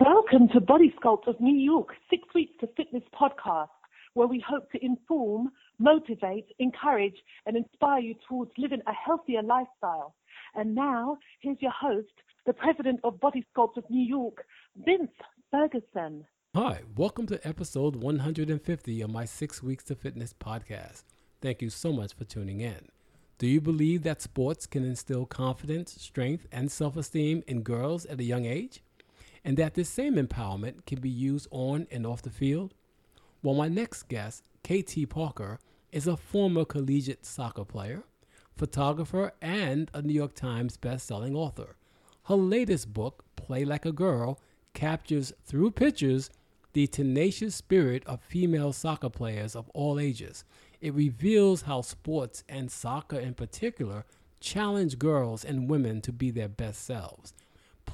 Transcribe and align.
Welcome 0.00 0.48
to 0.52 0.60
Body 0.60 0.94
Sculpt 1.00 1.26
of 1.26 1.40
New 1.40 1.56
York, 1.56 1.88
Six 2.10 2.22
Weeks 2.34 2.52
to 2.60 2.66
Fitness 2.76 3.02
podcast, 3.18 3.68
where 4.12 4.28
we 4.28 4.44
hope 4.46 4.70
to 4.72 4.84
inform, 4.84 5.48
motivate, 5.78 6.44
encourage, 6.58 7.16
and 7.46 7.56
inspire 7.56 8.00
you 8.00 8.14
towards 8.28 8.50
living 8.58 8.82
a 8.86 8.92
healthier 8.92 9.42
lifestyle. 9.42 10.14
And 10.54 10.74
now, 10.74 11.16
here's 11.40 11.62
your 11.62 11.72
host, 11.72 12.12
the 12.44 12.52
president 12.52 13.00
of 13.04 13.18
Body 13.20 13.42
Sculpt 13.56 13.78
of 13.78 13.88
New 13.88 14.06
York, 14.06 14.44
Vince 14.84 15.10
Ferguson. 15.50 16.26
Hi, 16.54 16.80
welcome 16.94 17.26
to 17.28 17.48
episode 17.48 17.96
150 17.96 19.00
of 19.00 19.10
my 19.10 19.24
Six 19.24 19.62
Weeks 19.62 19.84
to 19.84 19.94
Fitness 19.94 20.34
podcast. 20.38 21.04
Thank 21.40 21.62
you 21.62 21.70
so 21.70 21.90
much 21.90 22.12
for 22.12 22.24
tuning 22.24 22.60
in. 22.60 22.88
Do 23.38 23.46
you 23.46 23.62
believe 23.62 24.02
that 24.02 24.20
sports 24.20 24.66
can 24.66 24.84
instill 24.84 25.24
confidence, 25.24 25.94
strength, 25.98 26.46
and 26.52 26.70
self 26.70 26.98
esteem 26.98 27.42
in 27.46 27.62
girls 27.62 28.04
at 28.04 28.20
a 28.20 28.24
young 28.24 28.44
age? 28.44 28.82
And 29.46 29.56
that 29.58 29.74
this 29.74 29.88
same 29.88 30.16
empowerment 30.16 30.86
can 30.86 31.00
be 31.00 31.08
used 31.08 31.46
on 31.52 31.86
and 31.92 32.04
off 32.04 32.20
the 32.20 32.30
field? 32.30 32.74
Well, 33.44 33.54
my 33.54 33.68
next 33.68 34.08
guest, 34.08 34.42
Kate 34.64 34.88
T. 34.88 35.06
Parker, 35.06 35.60
is 35.92 36.08
a 36.08 36.16
former 36.16 36.64
collegiate 36.64 37.24
soccer 37.24 37.64
player, 37.64 38.02
photographer, 38.56 39.30
and 39.40 39.88
a 39.94 40.02
New 40.02 40.14
York 40.14 40.34
Times 40.34 40.76
best-selling 40.76 41.36
author. 41.36 41.76
Her 42.24 42.34
latest 42.34 42.92
book, 42.92 43.24
Play 43.36 43.64
Like 43.64 43.86
a 43.86 43.92
Girl, 43.92 44.40
captures 44.74 45.32
through 45.44 45.70
pictures 45.70 46.28
the 46.72 46.88
tenacious 46.88 47.54
spirit 47.54 48.02
of 48.04 48.20
female 48.22 48.72
soccer 48.72 49.08
players 49.08 49.54
of 49.54 49.68
all 49.74 50.00
ages. 50.00 50.44
It 50.80 50.92
reveals 50.92 51.62
how 51.62 51.82
sports 51.82 52.42
and 52.48 52.68
soccer 52.68 53.20
in 53.20 53.34
particular 53.34 54.06
challenge 54.40 54.98
girls 54.98 55.44
and 55.44 55.70
women 55.70 56.00
to 56.00 56.12
be 56.12 56.32
their 56.32 56.48
best 56.48 56.84
selves. 56.84 57.32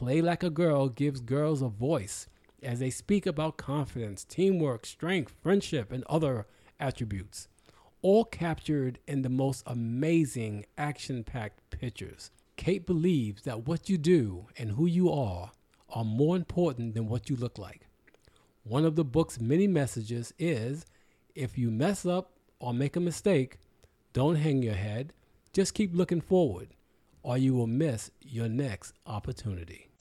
Play 0.03 0.21
Like 0.21 0.43
a 0.43 0.51
Girl 0.51 0.89
gives 0.89 1.21
girls 1.21 1.63
a 1.63 1.69
voice 1.69 2.27
as 2.61 2.81
they 2.81 2.91
speak 2.91 3.25
about 3.25 3.57
confidence, 3.57 4.25
teamwork, 4.25 4.85
strength, 4.85 5.33
friendship, 5.41 5.93
and 5.93 6.03
other 6.09 6.49
attributes, 6.81 7.47
all 8.03 8.25
captured 8.25 8.99
in 9.07 9.23
the 9.23 9.29
most 9.29 9.63
amazing 9.65 10.67
action 10.77 11.23
packed 11.23 11.61
pictures. 11.71 12.33
Kate 12.57 12.85
believes 12.85 13.43
that 13.43 13.69
what 13.69 13.89
you 13.89 13.97
do 13.97 14.49
and 14.59 14.73
who 14.73 14.87
you 14.87 15.09
are 15.09 15.53
are 15.89 16.05
more 16.05 16.35
important 16.35 16.95
than 16.95 17.07
what 17.07 17.31
you 17.31 17.37
look 17.37 17.57
like. 17.57 17.87
One 18.65 18.85
of 18.85 18.97
the 18.97 19.05
book's 19.05 19.41
many 19.41 19.69
messages 19.69 20.35
is 20.37 20.85
if 21.37 21.57
you 21.57 21.71
mess 21.71 22.05
up 22.05 22.33
or 22.59 22.75
make 22.75 22.97
a 22.97 23.01
mistake, 23.01 23.59
don't 24.13 24.35
hang 24.35 24.65
your 24.65 24.75
head, 24.75 25.13
just 25.53 25.75
keep 25.75 25.95
looking 25.95 26.21
forward 26.21 26.71
or 27.23 27.39
you 27.39 27.55
will 27.55 27.67
miss 27.67 28.11
your 28.21 28.49
next 28.49 28.95
opportunity. 29.07 29.92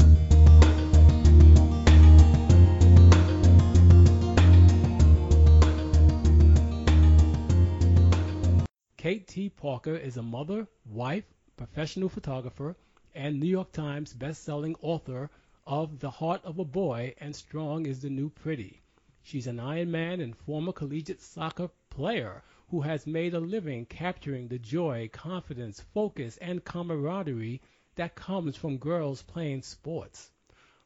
Kate 9.01 9.27
T. 9.27 9.49
Parker 9.49 9.95
is 9.95 10.17
a 10.17 10.21
mother, 10.21 10.67
wife, 10.85 11.25
professional 11.57 12.07
photographer, 12.07 12.75
and 13.15 13.39
New 13.39 13.47
York 13.47 13.71
Times 13.71 14.13
best-selling 14.13 14.75
author 14.79 15.31
of 15.65 15.99
The 15.99 16.11
Heart 16.11 16.45
of 16.45 16.59
a 16.59 16.65
Boy 16.65 17.15
and 17.17 17.35
Strong 17.35 17.87
is 17.87 17.99
the 18.01 18.11
New 18.11 18.29
Pretty. 18.29 18.83
She's 19.23 19.47
an 19.47 19.57
Ironman 19.57 20.21
and 20.21 20.37
former 20.37 20.71
collegiate 20.71 21.19
soccer 21.19 21.71
player 21.89 22.43
who 22.69 22.81
has 22.81 23.07
made 23.07 23.33
a 23.33 23.39
living 23.39 23.87
capturing 23.87 24.47
the 24.47 24.59
joy, 24.59 25.09
confidence, 25.11 25.81
focus, 25.95 26.37
and 26.37 26.63
camaraderie 26.63 27.59
that 27.95 28.13
comes 28.13 28.55
from 28.55 28.77
girls 28.77 29.23
playing 29.23 29.63
sports. 29.63 30.29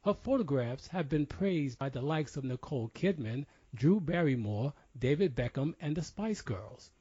Her 0.06 0.14
photographs 0.14 0.88
have 0.88 1.10
been 1.10 1.26
praised 1.26 1.78
by 1.78 1.90
the 1.90 2.02
likes 2.02 2.38
of 2.38 2.46
Nicole 2.46 2.88
Kidman, 2.96 3.46
Drew 3.74 4.00
Barrymore, 4.00 4.72
David 4.98 5.36
Beckham, 5.36 5.76
and 5.82 5.98
the 5.98 6.02
Spice 6.02 6.42
Girls. 6.42 6.92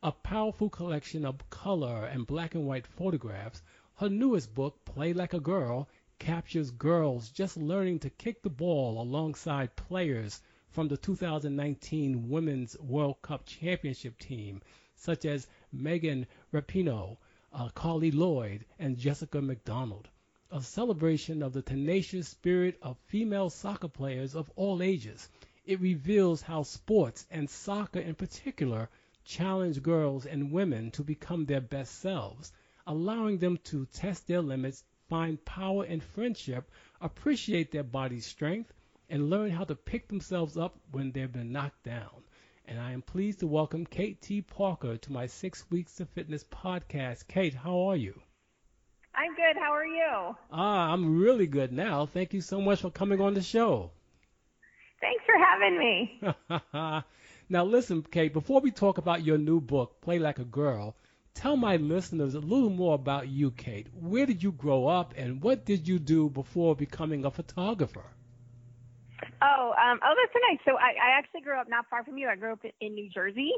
A 0.00 0.12
powerful 0.12 0.70
collection 0.70 1.24
of 1.24 1.50
color 1.50 2.04
and 2.06 2.24
black 2.24 2.54
and 2.54 2.64
white 2.64 2.86
photographs, 2.86 3.64
her 3.96 4.08
newest 4.08 4.54
book, 4.54 4.84
Play 4.84 5.12
Like 5.12 5.34
a 5.34 5.40
Girl, 5.40 5.88
captures 6.20 6.70
girls 6.70 7.32
just 7.32 7.56
learning 7.56 7.98
to 7.98 8.10
kick 8.10 8.40
the 8.40 8.48
ball 8.48 9.02
alongside 9.02 9.74
players 9.74 10.40
from 10.68 10.86
the 10.86 10.96
2019 10.96 12.28
Women's 12.28 12.78
World 12.78 13.20
Cup 13.22 13.44
Championship 13.44 14.16
team, 14.20 14.62
such 14.94 15.24
as 15.24 15.48
Megan 15.72 16.28
Rapinoe, 16.52 17.16
uh, 17.52 17.68
Carli 17.70 18.12
Lloyd, 18.12 18.66
and 18.78 18.98
Jessica 18.98 19.42
McDonald. 19.42 20.08
A 20.52 20.62
celebration 20.62 21.42
of 21.42 21.52
the 21.52 21.62
tenacious 21.62 22.28
spirit 22.28 22.78
of 22.82 22.96
female 23.08 23.50
soccer 23.50 23.88
players 23.88 24.36
of 24.36 24.48
all 24.54 24.80
ages. 24.80 25.28
It 25.66 25.80
reveals 25.80 26.42
how 26.42 26.62
sports, 26.62 27.26
and 27.32 27.50
soccer 27.50 27.98
in 27.98 28.14
particular, 28.14 28.88
challenge 29.28 29.82
girls 29.82 30.24
and 30.24 30.50
women 30.50 30.90
to 30.90 31.04
become 31.04 31.44
their 31.44 31.60
best 31.60 32.00
selves, 32.00 32.50
allowing 32.86 33.36
them 33.36 33.58
to 33.58 33.84
test 33.92 34.26
their 34.26 34.40
limits, 34.40 34.82
find 35.10 35.44
power 35.44 35.84
in 35.84 36.00
friendship, 36.00 36.70
appreciate 37.02 37.70
their 37.70 37.82
body's 37.82 38.24
strength, 38.24 38.72
and 39.10 39.28
learn 39.28 39.50
how 39.50 39.64
to 39.64 39.74
pick 39.74 40.08
themselves 40.08 40.56
up 40.56 40.80
when 40.92 41.12
they've 41.12 41.30
been 41.32 41.52
knocked 41.52 41.82
down. 41.82 42.24
And 42.64 42.80
I 42.80 42.92
am 42.92 43.02
pleased 43.02 43.40
to 43.40 43.46
welcome 43.46 43.84
Kate 43.84 44.20
T. 44.20 44.40
Parker 44.40 44.96
to 44.96 45.12
my 45.12 45.26
Six 45.26 45.70
Weeks 45.70 45.96
to 45.96 46.06
Fitness 46.06 46.44
podcast. 46.44 47.28
Kate, 47.28 47.54
how 47.54 47.90
are 47.90 47.96
you? 47.96 48.18
I'm 49.14 49.34
good. 49.34 49.56
How 49.60 49.72
are 49.72 49.86
you? 49.86 50.36
Ah, 50.50 50.92
I'm 50.92 51.18
really 51.18 51.46
good 51.46 51.72
now. 51.72 52.06
Thank 52.06 52.32
you 52.32 52.40
so 52.40 52.62
much 52.62 52.80
for 52.80 52.90
coming 52.90 53.20
on 53.20 53.34
the 53.34 53.42
show. 53.42 53.90
Thanks 55.00 55.24
for 55.26 55.36
having 55.38 55.78
me. 55.78 57.02
now, 57.48 57.64
listen, 57.64 58.02
Kate, 58.02 58.32
before 58.32 58.60
we 58.60 58.70
talk 58.70 58.98
about 58.98 59.24
your 59.24 59.38
new 59.38 59.60
book, 59.60 60.00
Play 60.00 60.18
Like 60.18 60.38
a 60.38 60.44
Girl, 60.44 60.96
tell 61.34 61.56
my 61.56 61.76
listeners 61.76 62.34
a 62.34 62.40
little 62.40 62.70
more 62.70 62.94
about 62.94 63.28
you, 63.28 63.50
Kate. 63.52 63.88
Where 63.94 64.26
did 64.26 64.42
you 64.42 64.52
grow 64.52 64.86
up 64.86 65.14
and 65.16 65.42
what 65.42 65.64
did 65.64 65.88
you 65.88 65.98
do 65.98 66.28
before 66.28 66.76
becoming 66.76 67.24
a 67.24 67.30
photographer? 67.30 68.04
Oh, 69.40 69.72
um, 69.82 70.00
oh, 70.02 70.14
that's 70.16 70.32
so 70.32 70.38
nice. 70.50 70.60
So 70.64 70.76
I, 70.76 70.90
I 70.90 71.18
actually 71.18 71.40
grew 71.40 71.58
up 71.58 71.68
not 71.68 71.86
far 71.88 72.04
from 72.04 72.18
you. 72.18 72.28
I 72.28 72.36
grew 72.36 72.52
up 72.52 72.60
in 72.80 72.94
New 72.94 73.08
Jersey, 73.08 73.52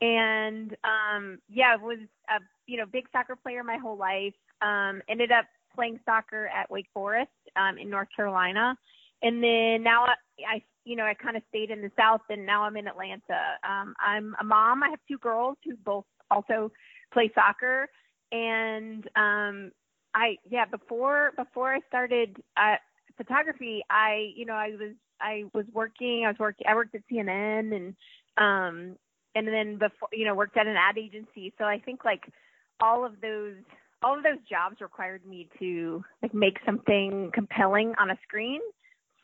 and 0.00 0.76
um, 0.84 1.38
yeah, 1.48 1.76
was 1.76 1.98
a 2.28 2.40
you 2.66 2.76
know 2.76 2.86
big 2.86 3.06
soccer 3.12 3.36
player 3.36 3.62
my 3.62 3.76
whole 3.76 3.96
life. 3.96 4.34
Um, 4.62 5.02
ended 5.08 5.30
up 5.32 5.46
playing 5.74 6.00
soccer 6.04 6.48
at 6.48 6.70
Wake 6.70 6.86
Forest 6.94 7.30
um, 7.56 7.78
in 7.78 7.90
North 7.90 8.08
Carolina, 8.14 8.76
and 9.22 9.42
then 9.42 9.82
now 9.82 10.04
I, 10.04 10.14
I 10.48 10.62
you 10.86 10.96
know 10.96 11.04
I 11.04 11.14
kind 11.14 11.36
of 11.36 11.42
stayed 11.48 11.70
in 11.70 11.82
the 11.82 11.90
South, 11.98 12.22
and 12.30 12.46
now 12.46 12.62
I'm 12.62 12.76
in 12.76 12.86
Atlanta. 12.86 13.58
Um, 13.68 13.94
I'm 14.00 14.34
a 14.40 14.44
mom. 14.44 14.82
I 14.82 14.88
have 14.90 15.00
two 15.08 15.18
girls 15.18 15.58
who 15.64 15.76
both 15.84 16.04
also 16.30 16.72
play 17.12 17.30
soccer, 17.34 17.88
and 18.32 19.04
um, 19.16 19.72
I 20.14 20.36
yeah 20.48 20.64
before 20.64 21.32
before 21.36 21.74
I 21.74 21.80
started 21.88 22.36
uh, 22.56 22.76
photography, 23.16 23.82
I 23.90 24.30
you 24.34 24.46
know 24.46 24.54
I 24.54 24.70
was 24.70 24.94
I 25.20 25.44
was 25.52 25.66
working. 25.72 26.24
I 26.24 26.30
was 26.30 26.38
working. 26.38 26.66
I 26.68 26.74
worked 26.74 26.94
at 26.94 27.02
CNN 27.12 27.74
and 27.74 27.96
um 28.38 28.96
and 29.34 29.48
then 29.48 29.78
before 29.78 30.08
you 30.12 30.24
know 30.24 30.34
worked 30.34 30.56
at 30.56 30.66
an 30.66 30.76
ad 30.76 30.98
agency. 30.98 31.52
So 31.58 31.64
I 31.64 31.78
think 31.78 32.04
like 32.04 32.22
all 32.80 33.04
of 33.04 33.20
those 33.20 33.54
all 34.02 34.16
of 34.16 34.22
those 34.22 34.38
jobs 34.48 34.80
required 34.80 35.24
me 35.26 35.48
to 35.58 36.04
like 36.22 36.34
make 36.34 36.58
something 36.64 37.30
compelling 37.34 37.94
on 37.98 38.10
a 38.10 38.18
screen. 38.22 38.60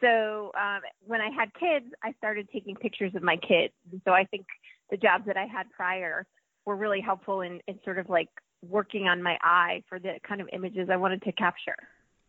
So 0.02 0.50
um, 0.58 0.80
when 1.06 1.20
I 1.20 1.30
had 1.30 1.54
kids, 1.54 1.86
I 2.02 2.12
started 2.18 2.48
taking 2.52 2.74
pictures 2.74 3.14
of 3.14 3.22
my 3.22 3.36
kids. 3.36 3.72
And 3.90 4.00
so 4.04 4.12
I 4.12 4.24
think 4.24 4.46
the 4.90 4.96
jobs 4.96 5.24
that 5.26 5.36
I 5.36 5.46
had 5.46 5.70
prior 5.70 6.26
were 6.66 6.76
really 6.76 7.00
helpful 7.00 7.40
in, 7.40 7.60
in 7.68 7.78
sort 7.84 7.98
of 7.98 8.10
like 8.10 8.28
working 8.68 9.06
on 9.08 9.22
my 9.22 9.38
eye 9.42 9.82
for 9.88 9.98
the 9.98 10.14
kind 10.26 10.41
of 10.41 10.48
images 10.52 10.88
I 10.91 10.96
wanted 10.96 11.22
to 11.22 11.32
capture. 11.32 11.76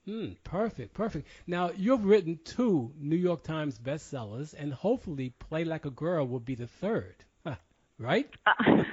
Hmm, 0.06 0.32
perfect, 0.44 0.94
perfect. 0.94 1.28
Now, 1.48 1.72
you've 1.76 2.04
written 2.04 2.38
two 2.44 2.92
New 3.00 3.16
York 3.16 3.42
Times 3.44 3.80
bestsellers, 3.80 4.54
and 4.58 4.74
hopefully 4.74 5.30
Play 5.40 5.64
Like 5.64 5.86
a 5.86 5.92
Girl 5.92 6.28
will 6.28 6.42
be 6.42 6.56
the 6.56 6.68
third, 6.68 7.16
right? 7.98 8.30
Uh, 8.46 8.52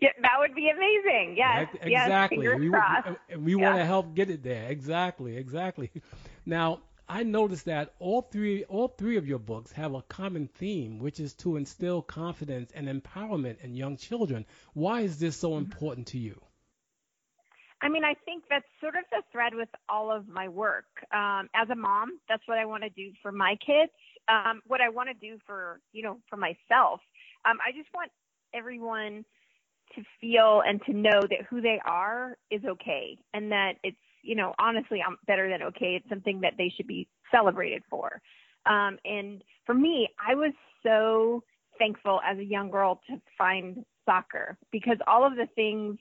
yeah, 0.00 0.10
that 0.22 0.36
would 0.38 0.54
be 0.54 0.70
amazing. 0.70 1.34
Yes, 1.36 1.68
exactly. 1.82 2.44
Yes, 2.44 2.58
we, 2.58 2.70
we, 2.70 3.38
we 3.38 3.56
yeah. 3.56 3.66
want 3.66 3.78
to 3.78 3.84
help 3.84 4.14
get 4.14 4.30
it 4.30 4.44
there. 4.44 4.68
Exactly, 4.70 5.36
exactly. 5.36 5.90
Now, 6.48 6.78
I 7.08 7.22
noticed 7.22 7.66
that 7.66 7.94
all 8.00 8.22
three 8.22 8.64
all 8.64 8.88
three 8.88 9.16
of 9.16 9.26
your 9.26 9.38
books 9.38 9.72
have 9.72 9.94
a 9.94 10.02
common 10.02 10.48
theme, 10.48 10.98
which 10.98 11.20
is 11.20 11.34
to 11.34 11.56
instill 11.56 12.02
confidence 12.02 12.72
and 12.74 12.88
empowerment 12.88 13.60
in 13.60 13.74
young 13.74 13.96
children. 13.96 14.44
Why 14.74 15.02
is 15.02 15.18
this 15.18 15.36
so 15.36 15.50
mm-hmm. 15.50 15.64
important 15.64 16.08
to 16.08 16.18
you? 16.18 16.40
I 17.82 17.88
mean, 17.88 18.04
I 18.04 18.14
think 18.24 18.44
that's 18.48 18.64
sort 18.80 18.96
of 18.96 19.04
the 19.10 19.22
thread 19.30 19.54
with 19.54 19.68
all 19.88 20.10
of 20.10 20.26
my 20.28 20.48
work. 20.48 20.86
Um, 21.12 21.48
as 21.54 21.68
a 21.70 21.76
mom, 21.76 22.18
that's 22.28 22.42
what 22.46 22.58
I 22.58 22.64
want 22.64 22.82
to 22.82 22.90
do 22.90 23.12
for 23.22 23.30
my 23.30 23.56
kids. 23.64 23.92
Um, 24.28 24.62
what 24.66 24.80
I 24.80 24.88
want 24.88 25.08
to 25.10 25.14
do 25.14 25.38
for, 25.46 25.80
you 25.92 26.02
know, 26.02 26.18
for 26.28 26.36
myself. 26.36 27.00
Um, 27.44 27.58
I 27.64 27.72
just 27.76 27.88
want 27.94 28.10
everyone 28.54 29.24
to 29.94 30.02
feel 30.20 30.62
and 30.66 30.80
to 30.86 30.92
know 30.92 31.20
that 31.20 31.46
who 31.48 31.60
they 31.60 31.80
are 31.84 32.36
is 32.50 32.62
okay 32.64 33.18
and 33.32 33.52
that 33.52 33.74
it's, 33.84 33.96
you 34.26 34.34
know, 34.34 34.54
honestly, 34.58 35.02
I'm 35.06 35.16
better 35.26 35.48
than 35.48 35.62
okay. 35.62 35.96
It's 35.96 36.08
something 36.08 36.40
that 36.40 36.54
they 36.58 36.72
should 36.76 36.86
be 36.86 37.08
celebrated 37.30 37.82
for. 37.88 38.20
Um, 38.66 38.98
and 39.04 39.42
for 39.64 39.74
me, 39.74 40.08
I 40.24 40.34
was 40.34 40.52
so 40.82 41.42
thankful 41.78 42.20
as 42.24 42.38
a 42.38 42.44
young 42.44 42.70
girl 42.70 43.00
to 43.08 43.20
find 43.38 43.84
soccer 44.04 44.56
because 44.72 44.96
all 45.06 45.24
of 45.24 45.36
the 45.36 45.48
things 45.54 45.98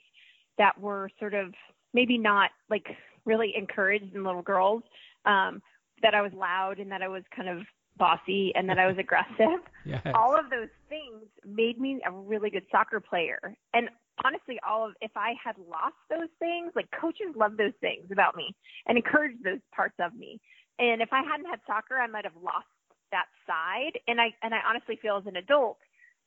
that 0.58 0.80
were 0.80 1.10
sort 1.20 1.34
of 1.34 1.54
maybe 1.94 2.18
not 2.18 2.52
like 2.70 2.88
really 3.26 3.54
encouraged 3.56 4.16
in 4.16 4.24
little 4.24 4.42
girls, 4.42 4.84
um, 5.26 5.62
that 6.02 6.14
I 6.14 6.22
was 6.22 6.32
loud 6.34 6.80
and 6.80 6.92
that 6.92 7.02
I 7.02 7.08
was 7.08 7.24
kind 7.36 7.50
of 7.50 7.66
bossy 7.98 8.54
and 8.56 8.70
that 8.70 8.78
I 8.78 8.88
was 8.88 8.98
aggressive. 9.00 9.60
Yes. 9.86 10.06
All 10.14 10.38
of 10.38 10.50
those 10.50 10.70
things 10.90 11.26
made 11.46 11.80
me 11.80 12.02
a 12.06 12.12
really 12.12 12.50
good 12.50 12.66
soccer 12.72 13.00
player. 13.00 13.56
And 13.74 13.90
honestly, 14.24 14.60
all 14.68 14.88
of 14.88 14.94
if 15.02 15.12
I 15.16 15.34
had 15.44 15.56
lost 15.70 15.96
those 16.10 16.30
things, 16.40 16.72
like 16.76 16.88
coaches 17.00 17.36
love 17.36 17.58
those 17.58 17.74
things 17.82 18.08
about 18.12 18.36
me 18.36 18.56
and 18.88 18.98
encourage 18.98 19.36
those 19.44 19.60
parts 19.76 19.96
of 20.00 20.16
me. 20.16 20.40
And 20.80 21.02
if 21.02 21.10
I 21.12 21.24
hadn't 21.24 21.48
had 21.48 21.60
soccer, 21.68 21.98
I 21.98 22.08
might 22.08 22.26
have 22.26 22.36
lost 22.42 22.68
that 23.12 23.26
side. 23.48 24.00
And 24.08 24.20
I 24.22 24.34
and 24.42 24.54
I 24.54 24.60
honestly 24.68 24.98
feel 25.02 25.18
as 25.18 25.26
an 25.26 25.36
adult, 25.36 25.78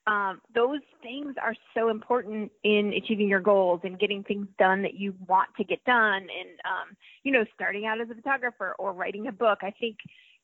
um, 0.06 0.40
those 0.54 0.80
things 1.02 1.34
are 1.40 1.54
so 1.74 1.88
important 1.88 2.50
in 2.64 2.92
achieving 2.94 3.28
your 3.28 3.40
goals 3.40 3.80
and 3.84 3.98
getting 3.98 4.24
things 4.24 4.46
done 4.58 4.82
that 4.82 4.94
you 4.94 5.14
want 5.26 5.50
to 5.56 5.64
get 5.64 5.84
done. 5.84 6.22
And 6.22 6.50
um, 6.64 6.96
you 7.22 7.32
know, 7.32 7.44
starting 7.54 7.86
out 7.86 8.00
as 8.00 8.10
a 8.10 8.14
photographer 8.14 8.74
or 8.78 8.92
writing 8.92 9.26
a 9.26 9.32
book, 9.32 9.58
I 9.62 9.70
think 9.70 9.96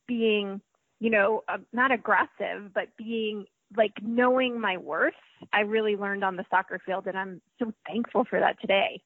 being 0.06 0.61
you 1.00 1.11
know, 1.11 1.43
uh, 1.49 1.58
not 1.73 1.93
aggressive, 1.93 2.73
but 2.73 2.88
being 2.96 3.46
like 3.76 3.94
knowing 4.02 4.60
my 4.60 4.76
worth, 4.76 5.14
I 5.52 5.60
really 5.60 5.96
learned 5.96 6.24
on 6.24 6.36
the 6.36 6.44
soccer 6.50 6.80
field, 6.84 7.06
and 7.06 7.16
I'm 7.16 7.40
so 7.58 7.72
thankful 7.86 8.24
for 8.28 8.40
that 8.40 8.60
today. 8.60 9.02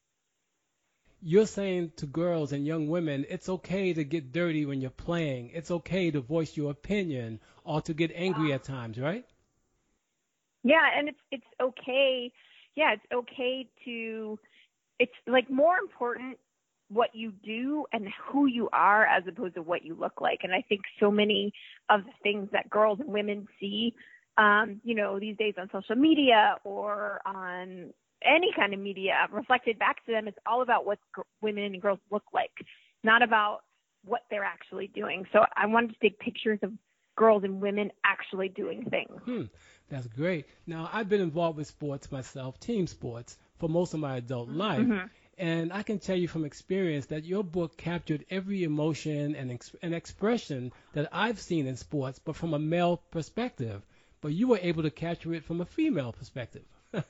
You're 1.20 1.46
saying 1.46 1.92
to 1.96 2.06
girls 2.06 2.52
and 2.52 2.64
young 2.64 2.88
women, 2.88 3.26
it's 3.28 3.48
okay 3.48 3.92
to 3.92 4.04
get 4.04 4.32
dirty 4.32 4.64
when 4.66 4.80
you're 4.80 4.90
playing. 4.90 5.50
It's 5.52 5.70
okay 5.70 6.12
to 6.12 6.20
voice 6.20 6.56
your 6.56 6.70
opinion 6.70 7.40
or 7.64 7.80
to 7.82 7.94
get 7.94 8.12
angry 8.14 8.52
at 8.52 8.62
times, 8.62 8.98
right? 8.98 9.24
Yeah, 10.62 10.86
and 10.96 11.08
it's 11.08 11.18
it's 11.32 11.46
okay. 11.60 12.30
Yeah, 12.76 12.92
it's 12.92 13.12
okay 13.12 13.68
to. 13.84 14.38
It's 15.00 15.12
like 15.26 15.50
more 15.50 15.78
important 15.78 16.38
what 16.88 17.14
you 17.14 17.32
do 17.44 17.84
and 17.92 18.08
who 18.26 18.46
you 18.46 18.68
are 18.72 19.04
as 19.06 19.22
opposed 19.28 19.54
to 19.54 19.62
what 19.62 19.84
you 19.84 19.94
look 19.94 20.20
like. 20.20 20.40
And 20.42 20.52
I 20.52 20.62
think 20.68 20.82
so 20.98 21.10
many 21.10 21.52
of 21.90 22.04
the 22.04 22.12
things 22.22 22.48
that 22.52 22.70
girls 22.70 22.98
and 23.00 23.08
women 23.08 23.46
see, 23.60 23.94
um, 24.38 24.80
you 24.84 24.94
know, 24.94 25.18
these 25.18 25.36
days 25.36 25.54
on 25.58 25.68
social 25.72 25.96
media 25.96 26.56
or 26.64 27.20
on 27.26 27.92
any 28.22 28.52
kind 28.56 28.72
of 28.72 28.80
media 28.80 29.26
reflected 29.32 29.78
back 29.78 30.04
to 30.06 30.12
them, 30.12 30.28
it's 30.28 30.38
all 30.46 30.62
about 30.62 30.86
what 30.86 30.98
g- 31.16 31.22
women 31.42 31.64
and 31.64 31.82
girls 31.82 31.98
look 32.10 32.24
like, 32.32 32.52
not 33.02 33.22
about 33.22 33.60
what 34.04 34.22
they're 34.30 34.44
actually 34.44 34.86
doing. 34.94 35.26
So 35.32 35.40
I 35.56 35.66
wanted 35.66 35.88
to 35.88 35.96
take 36.00 36.18
pictures 36.20 36.60
of 36.62 36.72
girls 37.16 37.42
and 37.42 37.60
women 37.60 37.90
actually 38.04 38.48
doing 38.48 38.84
things. 38.88 39.20
Hmm, 39.24 39.42
that's 39.88 40.06
great. 40.06 40.46
Now, 40.66 40.88
I've 40.92 41.08
been 41.08 41.20
involved 41.20 41.58
with 41.58 41.66
sports 41.66 42.10
myself, 42.12 42.60
team 42.60 42.86
sports, 42.86 43.36
for 43.58 43.68
most 43.68 43.92
of 43.92 44.00
my 44.00 44.16
adult 44.16 44.48
life. 44.48 44.86
Mm-hmm. 44.86 45.06
And 45.36 45.72
I 45.72 45.82
can 45.82 45.98
tell 45.98 46.16
you 46.16 46.28
from 46.28 46.44
experience 46.44 47.06
that 47.06 47.24
your 47.24 47.44
book 47.44 47.76
captured 47.76 48.24
every 48.30 48.64
emotion 48.64 49.34
and, 49.36 49.52
ex- 49.52 49.74
and 49.82 49.94
expression 49.94 50.72
that 50.94 51.08
I've 51.12 51.40
seen 51.40 51.66
in 51.66 51.76
sports, 51.76 52.20
but 52.24 52.36
from 52.36 52.54
a 52.54 52.58
male 52.58 52.96
perspective. 53.10 53.82
But 54.20 54.32
you 54.32 54.48
were 54.48 54.58
able 54.60 54.82
to 54.82 54.90
capture 54.90 55.32
it 55.34 55.44
from 55.44 55.60
a 55.60 55.66
female 55.66 56.12
perspective. 56.12 56.64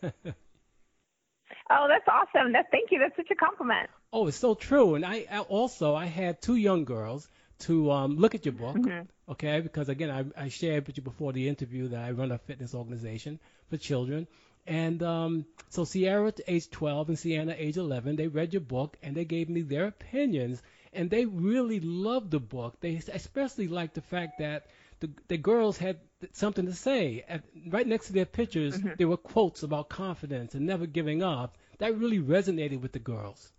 Oh, 1.70 1.86
that's 1.88 2.06
awesome. 2.08 2.52
That 2.52 2.66
thank 2.70 2.90
you. 2.90 2.98
That's 2.98 3.16
such 3.16 3.30
a 3.30 3.34
compliment. 3.34 3.90
oh, 4.12 4.26
it's 4.26 4.36
so 4.38 4.54
true. 4.54 4.94
And 4.94 5.04
I, 5.04 5.26
I 5.30 5.40
also 5.40 5.94
I 5.94 6.06
had 6.06 6.40
two 6.40 6.56
young 6.56 6.84
girls 6.84 7.28
to 7.60 7.90
um, 7.90 8.16
look 8.16 8.34
at 8.34 8.46
your 8.46 8.52
book, 8.54 8.76
Mhm. 8.76 9.06
okay? 9.28 9.60
Because 9.60 9.88
again, 9.90 10.10
I, 10.10 10.44
I 10.44 10.48
shared 10.48 10.86
with 10.86 10.96
you 10.96 11.02
before 11.02 11.32
the 11.32 11.48
interview 11.48 11.88
that 11.88 12.02
I 12.04 12.12
run 12.12 12.32
a 12.32 12.38
fitness 12.38 12.74
organization 12.74 13.38
for 13.68 13.76
children. 13.76 14.26
And 14.66 15.02
um, 15.02 15.46
so 15.70 15.84
Sierra, 15.84 16.32
age 16.46 16.70
12, 16.70 17.08
and 17.08 17.18
Sienna, 17.18 17.54
age 17.56 17.76
11, 17.76 18.16
they 18.16 18.28
read 18.28 18.52
your 18.54 18.60
book 18.62 18.96
and 19.02 19.14
they 19.14 19.24
gave 19.24 19.48
me 19.48 19.62
their 19.62 19.86
opinions, 19.86 20.62
and 20.92 21.10
they 21.10 21.24
really 21.26 21.80
loved 21.80 22.30
the 22.30 22.40
book. 22.40 22.78
They 22.80 23.00
especially 23.12 23.68
liked 23.68 23.94
the 23.94 24.02
fact 24.02 24.38
that 24.38 24.66
the, 25.00 25.10
the 25.28 25.36
girls 25.38 25.76
had 25.78 25.98
something 26.32 26.66
to 26.66 26.72
say. 26.74 27.24
At, 27.28 27.44
right 27.68 27.86
next 27.86 28.06
to 28.08 28.12
their 28.12 28.26
pictures, 28.26 28.80
Mhm. 28.80 28.96
there 28.96 29.08
were 29.08 29.16
quotes 29.16 29.62
about 29.62 29.88
confidence 29.88 30.54
and 30.54 30.66
never 30.66 30.86
giving 30.86 31.22
up. 31.22 31.58
That 31.78 31.96
really 31.98 32.20
resonated 32.20 32.80
with 32.80 32.92
the 32.92 32.98
girls. 32.98 33.52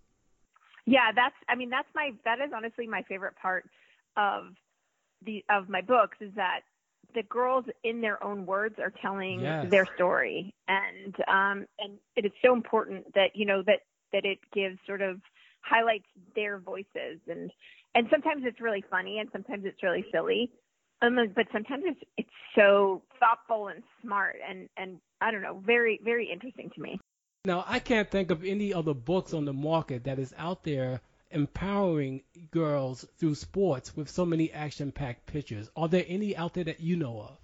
Yeah, 0.86 1.12
that's 1.16 1.36
I 1.48 1.56
mean 1.56 1.70
that's 1.70 1.88
my 1.96 2.12
that 2.26 2.40
is 2.40 2.52
honestly 2.56 2.88
my 2.88 3.04
favorite 3.04 3.36
part 3.42 3.70
of 4.18 4.54
the 5.26 5.44
of 5.50 5.70
my 5.70 5.82
books 5.82 6.18
is 6.22 6.32
that 6.36 6.62
the 7.16 7.24
girls 7.24 7.66
in 7.84 8.02
their 8.02 8.24
own 8.24 8.46
words 8.46 8.76
are 8.80 8.94
telling 9.02 9.42
Yes. 9.42 9.70
their 9.70 9.86
story 9.96 10.54
and 10.68 11.16
um 11.28 11.66
and 11.80 11.98
it 12.16 12.26
is 12.26 12.32
so 12.44 12.54
important 12.54 13.14
that 13.16 13.32
you 13.36 13.46
know 13.46 13.62
that 13.66 13.82
that 14.14 14.26
it 14.26 14.40
gives 14.54 14.78
sort 14.88 15.02
of 15.02 15.20
highlights 15.62 16.06
their 16.36 16.60
voices 16.60 17.20
and 17.28 17.52
and 17.96 18.08
sometimes 18.12 18.44
it's 18.46 18.62
really 18.62 18.84
funny 18.90 19.20
and 19.20 19.30
sometimes 19.32 19.64
it's 19.66 19.84
really 19.84 20.06
silly 20.12 20.52
but 21.02 21.48
sometimes 21.52 21.84
it's 21.86 22.02
it's 22.18 22.30
so 22.56 23.02
thoughtful 23.20 23.68
and 23.68 23.84
smart 24.02 24.36
and 24.48 24.70
and 24.78 25.00
I 25.22 25.32
don't 25.32 25.42
know 25.42 25.62
very 25.66 26.00
very 26.04 26.30
interesting 26.32 26.70
to 26.76 26.82
me 26.82 27.00
Now, 27.46 27.64
I 27.66 27.80
can't 27.80 28.12
think 28.12 28.32
of 28.32 28.44
any 28.44 28.74
other 28.74 28.94
books 28.94 29.34
on 29.34 29.46
the 29.46 29.54
market 29.54 30.04
that 30.04 30.20
is 30.20 30.34
out 30.38 30.64
there 30.64 31.00
empowering 31.32 32.22
girls 32.52 33.06
through 33.18 33.36
sports 33.36 33.96
with 33.96 34.10
so 34.10 34.26
many 34.26 34.52
action-packed 34.52 35.26
pictures. 35.26 35.70
Are 35.76 35.88
there 35.88 36.04
any 36.06 36.36
out 36.36 36.54
there 36.54 36.66
that 36.66 36.82
you 36.82 36.98
know 36.98 37.22
of? 37.22 37.38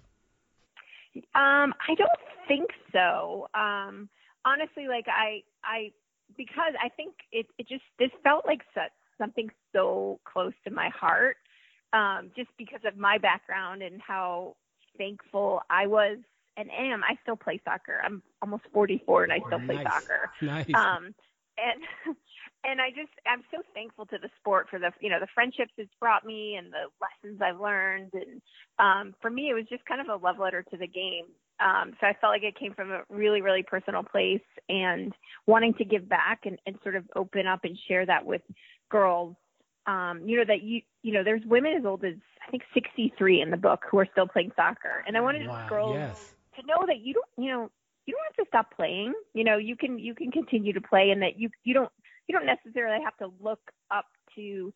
Um, 1.34 1.72
I 1.88 1.94
don't 1.96 2.10
think 2.46 2.70
so. 2.92 3.48
Um, 3.54 4.10
honestly, 4.44 4.86
like 4.86 5.06
I, 5.08 5.42
I, 5.64 5.92
because 6.36 6.74
I 6.78 6.90
think 6.90 7.14
it, 7.32 7.46
it 7.56 7.66
just 7.66 7.84
this 7.98 8.10
felt 8.22 8.44
like 8.44 8.60
such 8.74 8.92
something 9.16 9.48
so 9.72 10.20
close 10.30 10.52
to 10.64 10.70
my 10.70 10.90
heart, 10.90 11.38
um, 11.96 12.30
just 12.36 12.50
because 12.58 12.80
of 12.86 12.96
my 12.98 13.18
background 13.18 13.82
and 13.82 14.00
how 14.00 14.54
thankful 14.98 15.62
I 15.70 15.86
was 15.86 16.18
and 16.56 16.70
am. 16.70 17.02
I 17.02 17.16
still 17.22 17.36
play 17.36 17.60
soccer. 17.64 18.00
I'm 18.04 18.22
almost 18.42 18.64
44 18.72 19.24
and 19.24 19.32
I 19.32 19.38
still 19.46 19.60
play 19.60 19.76
Nice. 19.76 19.86
soccer. 19.86 20.30
Nice. 20.42 20.66
Um, 20.74 21.14
and 21.58 21.80
and 22.64 22.80
I 22.80 22.90
just 22.90 23.12
I'm 23.26 23.42
so 23.50 23.62
thankful 23.74 24.06
to 24.06 24.18
the 24.20 24.28
sport 24.38 24.68
for 24.70 24.78
the 24.78 24.90
you 25.00 25.08
know 25.08 25.20
the 25.20 25.28
friendships 25.34 25.72
it's 25.78 25.90
brought 26.00 26.24
me 26.24 26.56
and 26.56 26.72
the 26.72 26.88
lessons 27.00 27.40
I've 27.40 27.60
learned 27.60 28.12
and 28.12 28.42
um, 28.78 29.14
for 29.22 29.30
me 29.30 29.48
it 29.50 29.54
was 29.54 29.64
just 29.70 29.84
kind 29.86 30.00
of 30.00 30.08
a 30.08 30.22
love 30.22 30.38
letter 30.38 30.62
to 30.62 30.76
the 30.76 30.86
game. 30.86 31.26
Um, 31.58 31.94
so 31.98 32.06
I 32.06 32.12
felt 32.20 32.32
like 32.32 32.42
it 32.42 32.58
came 32.58 32.74
from 32.74 32.90
a 32.90 33.02
really 33.08 33.40
really 33.40 33.62
personal 33.62 34.02
place 34.02 34.44
and 34.68 35.14
wanting 35.46 35.72
to 35.74 35.84
give 35.84 36.08
back 36.08 36.40
and, 36.44 36.58
and 36.66 36.76
sort 36.82 36.96
of 36.96 37.04
open 37.16 37.46
up 37.46 37.60
and 37.64 37.78
share 37.88 38.04
that 38.04 38.26
with 38.26 38.42
girls. 38.90 39.36
Um, 39.86 40.22
you 40.26 40.36
know 40.36 40.44
that 40.44 40.62
you 40.62 40.82
you 41.02 41.12
know 41.12 41.22
there's 41.22 41.42
women 41.46 41.74
as 41.78 41.84
old 41.84 42.04
as 42.04 42.14
I 42.46 42.50
think 42.50 42.64
63 42.74 43.40
in 43.40 43.50
the 43.50 43.56
book 43.56 43.84
who 43.90 43.98
are 43.98 44.08
still 44.10 44.26
playing 44.26 44.52
soccer, 44.56 45.04
and 45.06 45.16
I 45.16 45.20
wanted 45.20 45.46
wow. 45.46 45.66
girls 45.68 45.94
Yes. 45.94 46.34
to 46.58 46.66
know 46.66 46.86
that 46.86 47.00
you 47.00 47.14
don't 47.14 47.26
you 47.36 47.52
know 47.52 47.70
you 48.06 48.14
don't 48.14 48.24
have 48.24 48.44
to 48.44 48.48
stop 48.48 48.74
playing 48.74 49.12
you 49.34 49.44
know 49.44 49.56
you 49.58 49.76
can 49.76 49.98
you 49.98 50.14
can 50.14 50.30
continue 50.30 50.72
to 50.72 50.80
play 50.80 51.10
and 51.10 51.22
that 51.22 51.38
you 51.38 51.50
you 51.64 51.74
don't 51.74 51.90
you 52.26 52.36
don't 52.36 52.46
necessarily 52.46 53.02
have 53.02 53.16
to 53.18 53.30
look 53.40 53.60
up 53.90 54.06
to 54.34 54.72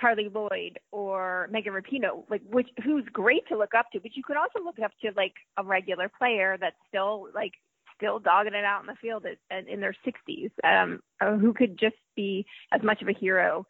Carli 0.00 0.32
Lloyd 0.32 0.78
or 0.92 1.48
Megan 1.50 1.72
Rapinoe 1.72 2.24
like 2.30 2.42
which 2.48 2.68
who's 2.84 3.04
great 3.12 3.46
to 3.48 3.58
look 3.58 3.74
up 3.74 3.86
to 3.92 4.00
but 4.00 4.16
you 4.16 4.22
could 4.22 4.36
also 4.36 4.64
look 4.64 4.78
up 4.78 4.92
to 5.02 5.10
like 5.16 5.34
a 5.56 5.64
regular 5.64 6.10
player 6.18 6.56
that's 6.60 6.76
still 6.88 7.28
like 7.34 7.52
still 7.96 8.18
dogging 8.18 8.54
it 8.54 8.64
out 8.64 8.80
in 8.80 8.86
the 8.86 8.94
field 8.94 9.26
at, 9.26 9.36
at, 9.54 9.68
in 9.68 9.80
their 9.80 9.94
60s 10.06 10.50
um 10.64 11.00
who 11.40 11.52
could 11.52 11.78
just 11.78 11.96
be 12.16 12.46
as 12.72 12.82
much 12.82 13.02
of 13.02 13.08
a 13.08 13.12
hero 13.12 13.66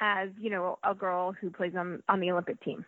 as 0.00 0.28
you 0.38 0.50
know 0.50 0.78
a 0.84 0.94
girl 0.94 1.32
who 1.32 1.50
plays 1.50 1.74
on 1.76 2.02
on 2.08 2.20
the 2.20 2.30
Olympic 2.30 2.60
team 2.62 2.84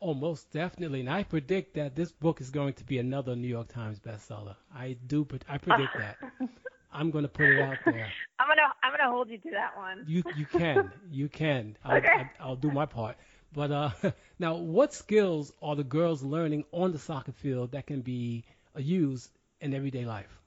Oh, 0.00 0.14
most 0.14 0.50
definitely. 0.50 1.00
And 1.00 1.10
I 1.10 1.22
predict 1.24 1.74
that 1.74 1.94
this 1.96 2.12
book 2.12 2.40
is 2.40 2.50
going 2.50 2.74
to 2.74 2.84
be 2.84 2.98
another 2.98 3.34
New 3.36 3.48
York 3.48 3.68
Times 3.68 3.98
bestseller. 4.00 4.56
I 4.74 4.96
do. 5.06 5.26
I 5.48 5.58
predict 5.58 5.96
that. 5.96 6.18
I'm 6.92 7.10
going 7.10 7.24
to 7.24 7.28
put 7.28 7.48
it 7.48 7.60
out 7.60 7.84
there. 7.84 8.14
I'm 8.38 8.48
gonna 8.48 8.68
I'm 8.82 8.92
gonna 8.92 9.10
hold 9.10 9.28
you 9.28 9.38
to 9.38 9.50
that 9.52 9.76
one. 9.76 10.06
You 10.06 10.24
you 10.30 10.46
can 10.46 10.92
you 11.10 11.28
can. 11.28 11.76
I'll, 11.84 12.02
Okay. 12.02 12.16
I, 12.16 12.26
I'll 12.40 12.56
do 12.56 12.70
my 12.70 12.86
part. 12.86 13.16
But 13.52 13.70
uh, 13.70 13.90
now, 14.38 14.56
what 14.56 14.92
skills 14.92 15.52
are 15.62 15.74
the 15.76 15.84
girls 15.84 16.22
learning 16.22 16.64
on 16.72 16.92
the 16.92 16.98
soccer 16.98 17.32
field 17.32 17.72
that 17.72 17.86
can 17.86 18.00
be 18.02 18.44
uh, 18.76 18.80
used 18.80 19.30
in 19.60 19.74
everyday 19.74 20.04
life? 20.04 20.40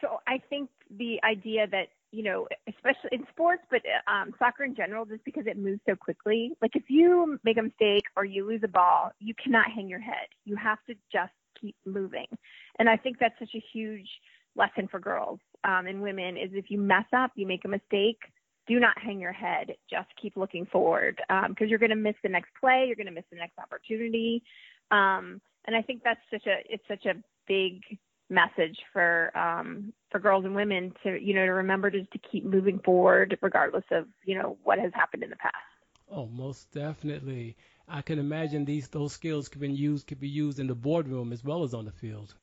So 0.00 0.20
I 0.26 0.38
think 0.48 0.70
the 0.90 1.20
idea 1.24 1.66
that 1.68 1.88
you 2.14 2.22
know, 2.22 2.46
especially 2.68 3.10
in 3.12 3.26
sports, 3.30 3.62
but 3.70 3.82
um, 4.06 4.32
soccer 4.38 4.64
in 4.64 4.74
general, 4.74 5.04
just 5.04 5.24
because 5.24 5.46
it 5.46 5.58
moves 5.58 5.80
so 5.88 5.96
quickly. 5.96 6.52
Like 6.62 6.76
if 6.76 6.84
you 6.88 7.38
make 7.42 7.58
a 7.58 7.62
mistake 7.62 8.04
or 8.16 8.24
you 8.24 8.46
lose 8.46 8.60
a 8.62 8.68
ball, 8.68 9.10
you 9.18 9.34
cannot 9.42 9.66
hang 9.74 9.88
your 9.88 10.00
head. 10.00 10.28
You 10.44 10.56
have 10.56 10.78
to 10.88 10.94
just 11.12 11.32
keep 11.60 11.76
moving. 11.84 12.26
And 12.78 12.88
I 12.88 12.96
think 12.96 13.18
that's 13.18 13.38
such 13.38 13.54
a 13.54 13.62
huge 13.72 14.08
lesson 14.56 14.86
for 14.86 15.00
girls 15.00 15.40
um, 15.64 15.86
and 15.86 16.02
women 16.02 16.36
is 16.36 16.50
if 16.52 16.70
you 16.70 16.78
mess 16.78 17.06
up, 17.16 17.32
you 17.34 17.46
make 17.46 17.64
a 17.64 17.68
mistake, 17.68 18.18
do 18.66 18.78
not 18.78 18.96
hang 18.98 19.18
your 19.18 19.32
head. 19.32 19.72
Just 19.90 20.08
keep 20.20 20.36
looking 20.36 20.66
forward 20.66 21.20
because 21.28 21.46
um, 21.48 21.68
you're 21.68 21.78
going 21.78 21.90
to 21.90 21.96
miss 21.96 22.14
the 22.22 22.28
next 22.28 22.50
play. 22.60 22.84
You're 22.86 22.96
going 22.96 23.06
to 23.06 23.12
miss 23.12 23.24
the 23.30 23.38
next 23.38 23.58
opportunity. 23.58 24.42
Um, 24.90 25.40
and 25.66 25.74
I 25.74 25.82
think 25.82 26.02
that's 26.04 26.20
such 26.30 26.46
a 26.46 26.56
it's 26.68 26.84
such 26.86 27.06
a 27.06 27.14
big 27.48 27.80
message 28.30 28.78
for 28.92 29.36
um, 29.36 29.92
for 30.10 30.18
girls 30.18 30.44
and 30.44 30.54
women 30.54 30.92
to 31.02 31.18
you 31.20 31.34
know 31.34 31.44
to 31.44 31.52
remember 31.52 31.90
just 31.90 32.10
to 32.12 32.18
keep 32.18 32.44
moving 32.44 32.78
forward 32.78 33.36
regardless 33.42 33.84
of 33.90 34.06
you 34.24 34.36
know 34.36 34.56
what 34.64 34.78
has 34.78 34.92
happened 34.94 35.22
in 35.22 35.30
the 35.30 35.36
past. 35.36 35.54
Oh, 36.10 36.26
most 36.26 36.70
definitely. 36.72 37.56
I 37.88 38.02
can 38.02 38.18
imagine 38.18 38.64
these 38.64 38.88
those 38.88 39.12
skills 39.12 39.48
could 39.48 39.60
be 39.60 39.70
used 39.70 40.06
could 40.06 40.20
be 40.20 40.28
used 40.28 40.58
in 40.58 40.66
the 40.66 40.74
boardroom 40.74 41.32
as 41.32 41.44
well 41.44 41.64
as 41.64 41.74
on 41.74 41.84
the 41.84 41.92
field. 41.92 42.34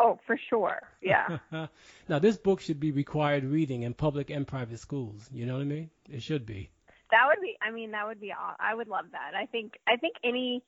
Oh, 0.00 0.18
for 0.26 0.38
sure. 0.48 0.80
Yeah. 1.02 1.38
now 2.08 2.18
this 2.20 2.36
book 2.36 2.60
should 2.60 2.78
be 2.78 2.92
required 2.92 3.44
reading 3.44 3.82
in 3.82 3.94
public 3.94 4.30
and 4.30 4.46
private 4.46 4.78
schools. 4.78 5.28
You 5.32 5.46
know 5.46 5.54
what 5.54 5.62
I 5.62 5.66
mean? 5.66 5.90
It 6.08 6.22
should 6.22 6.46
be. 6.46 6.70
That 7.10 7.22
would 7.26 7.40
be. 7.40 7.56
I 7.60 7.72
mean, 7.72 7.90
that 7.92 8.06
would 8.06 8.20
be. 8.20 8.32
I 8.32 8.74
would 8.74 8.88
love 8.88 9.06
that. 9.12 9.32
I 9.34 9.46
think. 9.46 9.72
I 9.88 9.96
think 9.96 10.14
any 10.22 10.62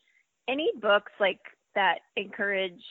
any 0.48 0.72
books 0.80 1.12
like 1.20 1.40
that 1.74 1.98
encourage 2.16 2.82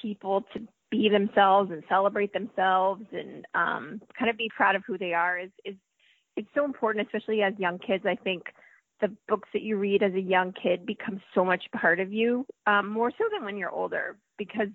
people 0.00 0.44
to 0.54 0.60
be 0.90 1.08
themselves 1.08 1.70
and 1.70 1.82
celebrate 1.88 2.32
themselves 2.32 3.04
and 3.12 3.46
um, 3.54 4.00
kind 4.18 4.30
of 4.30 4.36
be 4.36 4.50
proud 4.56 4.74
of 4.74 4.82
who 4.86 4.96
they 4.98 5.12
are 5.12 5.38
is 5.38 5.50
is 5.64 5.74
it's 6.36 6.48
so 6.54 6.64
important, 6.64 7.04
especially 7.04 7.42
as 7.42 7.52
young 7.58 7.78
kids. 7.78 8.04
I 8.06 8.14
think 8.14 8.44
the 9.00 9.10
books 9.28 9.48
that 9.52 9.62
you 9.62 9.76
read 9.76 10.02
as 10.02 10.14
a 10.14 10.20
young 10.20 10.52
kid 10.52 10.86
become 10.86 11.20
so 11.34 11.44
much 11.44 11.64
part 11.72 11.98
of 11.98 12.12
you, 12.12 12.46
um, 12.66 12.88
more 12.88 13.10
so 13.10 13.24
than 13.32 13.44
when 13.44 13.56
you're 13.56 13.70
older, 13.70 14.16
because 14.38 14.68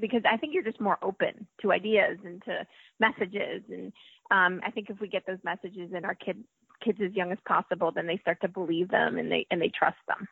because 0.00 0.22
I 0.30 0.36
think 0.36 0.54
you're 0.54 0.62
just 0.62 0.80
more 0.80 0.98
open 1.02 1.46
to 1.62 1.72
ideas 1.72 2.18
and 2.24 2.40
to 2.44 2.64
messages. 3.00 3.62
And 3.68 3.92
um, 4.30 4.60
I 4.64 4.70
think 4.70 4.90
if 4.90 5.00
we 5.00 5.08
get 5.08 5.26
those 5.26 5.38
messages 5.42 5.90
in 5.96 6.04
our 6.04 6.14
kid 6.14 6.42
kids 6.84 6.98
as 7.04 7.12
young 7.12 7.32
as 7.32 7.38
possible, 7.46 7.90
then 7.90 8.06
they 8.06 8.18
start 8.18 8.40
to 8.42 8.48
believe 8.48 8.88
them 8.88 9.18
and 9.18 9.30
they 9.30 9.46
and 9.50 9.60
they 9.60 9.70
trust 9.76 9.98
them. 10.06 10.28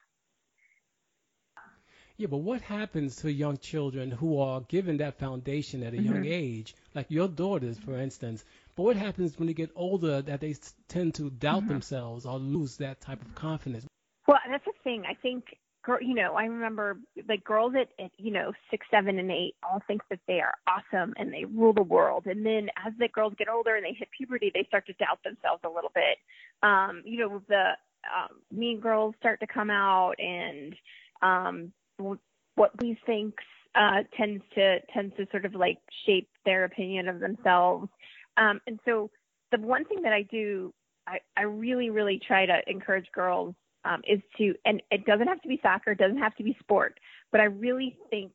Yeah, 2.18 2.28
but 2.28 2.38
what 2.38 2.62
happens 2.62 3.16
to 3.16 3.30
young 3.30 3.58
children 3.58 4.10
who 4.10 4.40
are 4.40 4.62
given 4.62 4.96
that 4.98 5.18
foundation 5.18 5.82
at 5.82 5.92
a 5.92 5.96
mm-hmm. 5.98 6.14
young 6.14 6.24
age, 6.24 6.74
like 6.94 7.10
your 7.10 7.28
daughters, 7.28 7.78
for 7.78 7.98
instance? 7.98 8.42
But 8.74 8.84
what 8.84 8.96
happens 8.96 9.38
when 9.38 9.48
they 9.48 9.54
get 9.54 9.70
older 9.76 10.22
that 10.22 10.40
they 10.40 10.54
tend 10.88 11.14
to 11.16 11.28
doubt 11.28 11.60
mm-hmm. 11.60 11.68
themselves 11.68 12.24
or 12.24 12.38
lose 12.38 12.78
that 12.78 13.02
type 13.02 13.20
of 13.20 13.34
confidence? 13.34 13.86
Well, 14.26 14.38
that's 14.48 14.64
the 14.64 14.72
thing. 14.82 15.04
I 15.06 15.12
think, 15.12 15.58
girl 15.84 15.98
you 16.00 16.14
know, 16.14 16.34
I 16.34 16.44
remember 16.44 16.98
like 17.28 17.44
girls 17.44 17.74
at, 17.78 17.88
at 18.02 18.12
you 18.16 18.32
know 18.32 18.52
six, 18.70 18.86
seven, 18.90 19.18
and 19.18 19.30
eight 19.30 19.54
all 19.62 19.82
think 19.86 20.00
that 20.08 20.20
they 20.26 20.40
are 20.40 20.54
awesome 20.66 21.12
and 21.18 21.30
they 21.34 21.44
rule 21.44 21.74
the 21.74 21.82
world. 21.82 22.24
And 22.24 22.46
then 22.46 22.70
as 22.84 22.94
the 22.98 23.08
girls 23.08 23.34
get 23.36 23.50
older 23.50 23.76
and 23.76 23.84
they 23.84 23.92
hit 23.92 24.08
puberty, 24.16 24.50
they 24.54 24.64
start 24.68 24.86
to 24.86 24.94
doubt 24.94 25.22
themselves 25.22 25.60
a 25.64 25.68
little 25.68 25.92
bit. 25.94 26.16
Um, 26.62 27.02
you 27.04 27.18
know, 27.18 27.42
the 27.46 27.72
um, 28.04 28.40
mean 28.50 28.80
girls 28.80 29.14
start 29.18 29.40
to 29.40 29.46
come 29.46 29.68
out 29.68 30.14
and 30.18 30.74
um 31.22 31.72
what 31.98 32.70
we 32.80 32.98
think 33.06 33.34
uh, 33.74 34.02
tends 34.16 34.42
to 34.54 34.78
tends 34.92 35.14
to 35.16 35.26
sort 35.30 35.44
of 35.44 35.54
like 35.54 35.78
shape 36.06 36.28
their 36.44 36.64
opinion 36.64 37.08
of 37.08 37.20
themselves. 37.20 37.88
Um, 38.36 38.60
and 38.66 38.78
so 38.84 39.10
the 39.52 39.58
one 39.58 39.84
thing 39.84 40.02
that 40.02 40.12
I 40.12 40.22
do, 40.22 40.72
I, 41.06 41.18
I 41.36 41.42
really 41.42 41.90
really 41.90 42.20
try 42.26 42.46
to 42.46 42.58
encourage 42.66 43.06
girls 43.12 43.54
um, 43.84 44.02
is 44.06 44.20
to, 44.38 44.54
and 44.64 44.82
it 44.90 45.04
doesn't 45.04 45.28
have 45.28 45.40
to 45.42 45.48
be 45.48 45.60
soccer, 45.62 45.92
it 45.92 45.98
doesn't 45.98 46.18
have 46.18 46.34
to 46.36 46.42
be 46.42 46.56
sport, 46.60 46.98
but 47.30 47.40
I 47.40 47.44
really 47.44 47.96
think 48.10 48.32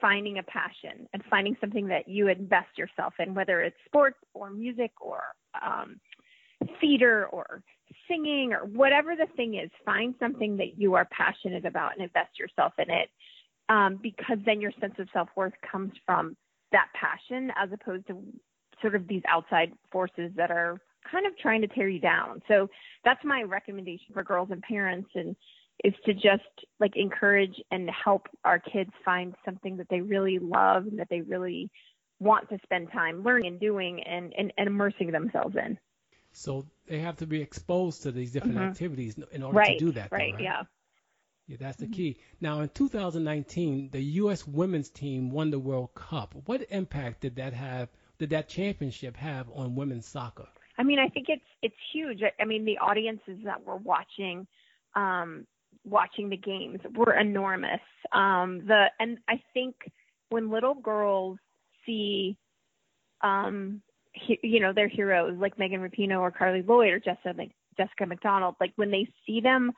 finding 0.00 0.38
a 0.38 0.42
passion 0.42 1.06
and 1.12 1.22
finding 1.30 1.56
something 1.60 1.86
that 1.88 2.08
you 2.08 2.28
invest 2.28 2.76
yourself 2.76 3.14
in, 3.18 3.34
whether 3.34 3.60
it's 3.60 3.76
sports 3.84 4.16
or 4.34 4.50
music 4.50 4.92
or 5.00 5.20
um, 5.62 6.00
theater 6.80 7.26
or 7.26 7.62
singing 8.08 8.52
or 8.52 8.64
whatever 8.66 9.16
the 9.16 9.26
thing 9.36 9.54
is, 9.54 9.70
find 9.84 10.14
something 10.18 10.56
that 10.56 10.78
you 10.78 10.94
are 10.94 11.08
passionate 11.10 11.64
about 11.64 11.92
and 11.92 12.02
invest 12.02 12.38
yourself 12.38 12.72
in 12.78 12.90
it. 12.90 13.08
Um, 13.68 14.00
because 14.02 14.38
then 14.44 14.60
your 14.60 14.72
sense 14.80 14.94
of 14.98 15.06
self 15.12 15.28
worth 15.36 15.52
comes 15.70 15.92
from 16.04 16.36
that 16.72 16.88
passion 16.94 17.52
as 17.56 17.70
opposed 17.72 18.06
to 18.08 18.20
sort 18.80 18.94
of 18.94 19.06
these 19.06 19.22
outside 19.28 19.72
forces 19.92 20.32
that 20.36 20.50
are 20.50 20.80
kind 21.10 21.26
of 21.26 21.36
trying 21.38 21.60
to 21.60 21.68
tear 21.68 21.88
you 21.88 22.00
down. 22.00 22.42
So 22.48 22.68
that's 23.04 23.24
my 23.24 23.42
recommendation 23.42 24.12
for 24.12 24.22
girls 24.22 24.48
and 24.50 24.62
parents 24.62 25.10
and 25.14 25.36
is 25.84 25.94
to 26.04 26.12
just 26.12 26.42
like 26.78 26.96
encourage 26.96 27.54
and 27.70 27.88
help 27.90 28.26
our 28.44 28.58
kids 28.58 28.90
find 29.04 29.34
something 29.44 29.76
that 29.78 29.86
they 29.88 30.00
really 30.00 30.38
love 30.38 30.86
and 30.86 30.98
that 30.98 31.08
they 31.08 31.22
really 31.22 31.70
want 32.18 32.48
to 32.50 32.58
spend 32.62 32.92
time 32.92 33.22
learning 33.22 33.46
and 33.46 33.60
doing 33.60 34.02
and, 34.02 34.32
and, 34.36 34.52
and 34.58 34.66
immersing 34.66 35.10
themselves 35.10 35.56
in. 35.56 35.78
So 36.32 36.66
they 36.86 36.98
have 37.00 37.16
to 37.18 37.26
be 37.26 37.40
exposed 37.40 38.02
to 38.04 38.12
these 38.12 38.32
different 38.32 38.56
mm-hmm. 38.56 38.70
activities 38.70 39.18
in 39.32 39.42
order 39.42 39.58
right, 39.58 39.78
to 39.78 39.84
do 39.84 39.92
that. 39.92 40.12
Right, 40.12 40.32
though, 40.32 40.36
right? 40.36 40.44
yeah. 40.44 40.62
Yeah, 41.46 41.56
that's 41.58 41.78
the 41.78 41.86
mm-hmm. 41.86 41.94
key. 41.94 42.16
Now, 42.40 42.60
in 42.60 42.68
2019, 42.68 43.90
the 43.90 44.00
U.S. 44.00 44.46
women's 44.46 44.88
team 44.88 45.30
won 45.32 45.50
the 45.50 45.58
World 45.58 45.92
Cup. 45.94 46.34
What 46.46 46.64
impact 46.70 47.22
did 47.22 47.36
that 47.36 47.52
have? 47.54 47.88
Did 48.18 48.30
that 48.30 48.48
championship 48.48 49.16
have 49.16 49.50
on 49.52 49.74
women's 49.74 50.06
soccer? 50.06 50.46
I 50.78 50.84
mean, 50.84 51.00
I 51.00 51.08
think 51.08 51.26
it's 51.28 51.42
it's 51.60 51.74
huge. 51.92 52.20
I 52.38 52.44
mean, 52.44 52.64
the 52.64 52.78
audiences 52.78 53.38
that 53.44 53.66
were 53.66 53.76
watching 53.76 54.46
um, 54.94 55.46
watching 55.84 56.28
the 56.28 56.36
games 56.36 56.80
were 56.94 57.14
enormous. 57.14 57.80
Um, 58.12 58.62
the 58.66 58.86
and 59.00 59.18
I 59.28 59.42
think 59.52 59.74
when 60.28 60.50
little 60.50 60.74
girls 60.74 61.38
see 61.84 62.36
um, 63.22 63.82
you 64.14 64.60
know, 64.60 64.72
their 64.72 64.88
heroes 64.88 65.36
like 65.38 65.58
Megan 65.58 65.80
Rapinoe 65.80 66.20
or 66.20 66.30
Carli 66.30 66.62
Lloyd 66.66 66.92
or 66.92 67.00
Jessica, 67.00 67.34
Jessica 67.76 68.06
McDonald, 68.06 68.56
like 68.60 68.72
when 68.76 68.90
they 68.90 69.08
see 69.26 69.40
them 69.40 69.72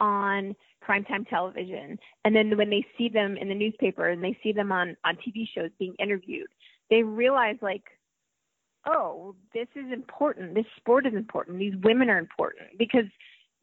on 0.00 0.54
primetime 0.86 1.28
television 1.28 1.98
and 2.24 2.36
then 2.36 2.56
when 2.56 2.70
they 2.70 2.84
see 2.96 3.08
them 3.08 3.36
in 3.36 3.48
the 3.48 3.54
newspaper 3.54 4.08
and 4.08 4.22
they 4.22 4.36
see 4.42 4.52
them 4.52 4.70
on, 4.72 4.96
on 5.04 5.16
TV 5.16 5.46
shows 5.52 5.70
being 5.78 5.94
interviewed, 5.98 6.48
they 6.90 7.02
realize 7.02 7.56
like, 7.62 7.84
oh, 8.86 9.34
this 9.52 9.68
is 9.74 9.92
important. 9.92 10.54
This 10.54 10.66
sport 10.76 11.06
is 11.06 11.14
important. 11.14 11.58
These 11.58 11.74
women 11.82 12.08
are 12.08 12.18
important 12.18 12.78
because 12.78 13.06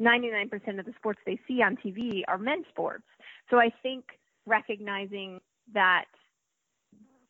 99% 0.01 0.79
of 0.79 0.85
the 0.85 0.93
sports 0.97 1.19
they 1.25 1.39
see 1.47 1.61
on 1.61 1.77
TV 1.77 2.23
are 2.27 2.37
men's 2.37 2.65
sports. 2.69 3.05
So 3.49 3.57
I 3.57 3.69
think 3.81 4.05
recognizing 4.45 5.39
that 5.73 6.05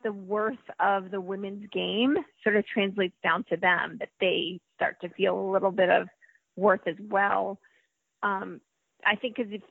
the 0.04 0.14
worth 0.14 0.58
of 0.80 1.12
the 1.12 1.22
women's 1.22 1.68
game 1.72 2.18
sort 2.44 2.56
of 2.56 2.66
translates 2.66 3.16
down 3.24 3.44
to 3.50 3.58
them 3.58 3.98
that 4.00 4.10
they 4.20 4.60
start 4.76 5.00
to 5.02 5.10
feel 5.10 5.40
a 5.40 5.52
little 5.52 5.72
bit 5.72 5.90
of 5.90 6.08
worth 6.56 6.88
as 6.88 6.96
well. 7.10 7.60
Um, 8.22 8.62
I 9.06 9.16
think 9.16 9.36
because 9.36 9.52
it, 9.52 9.64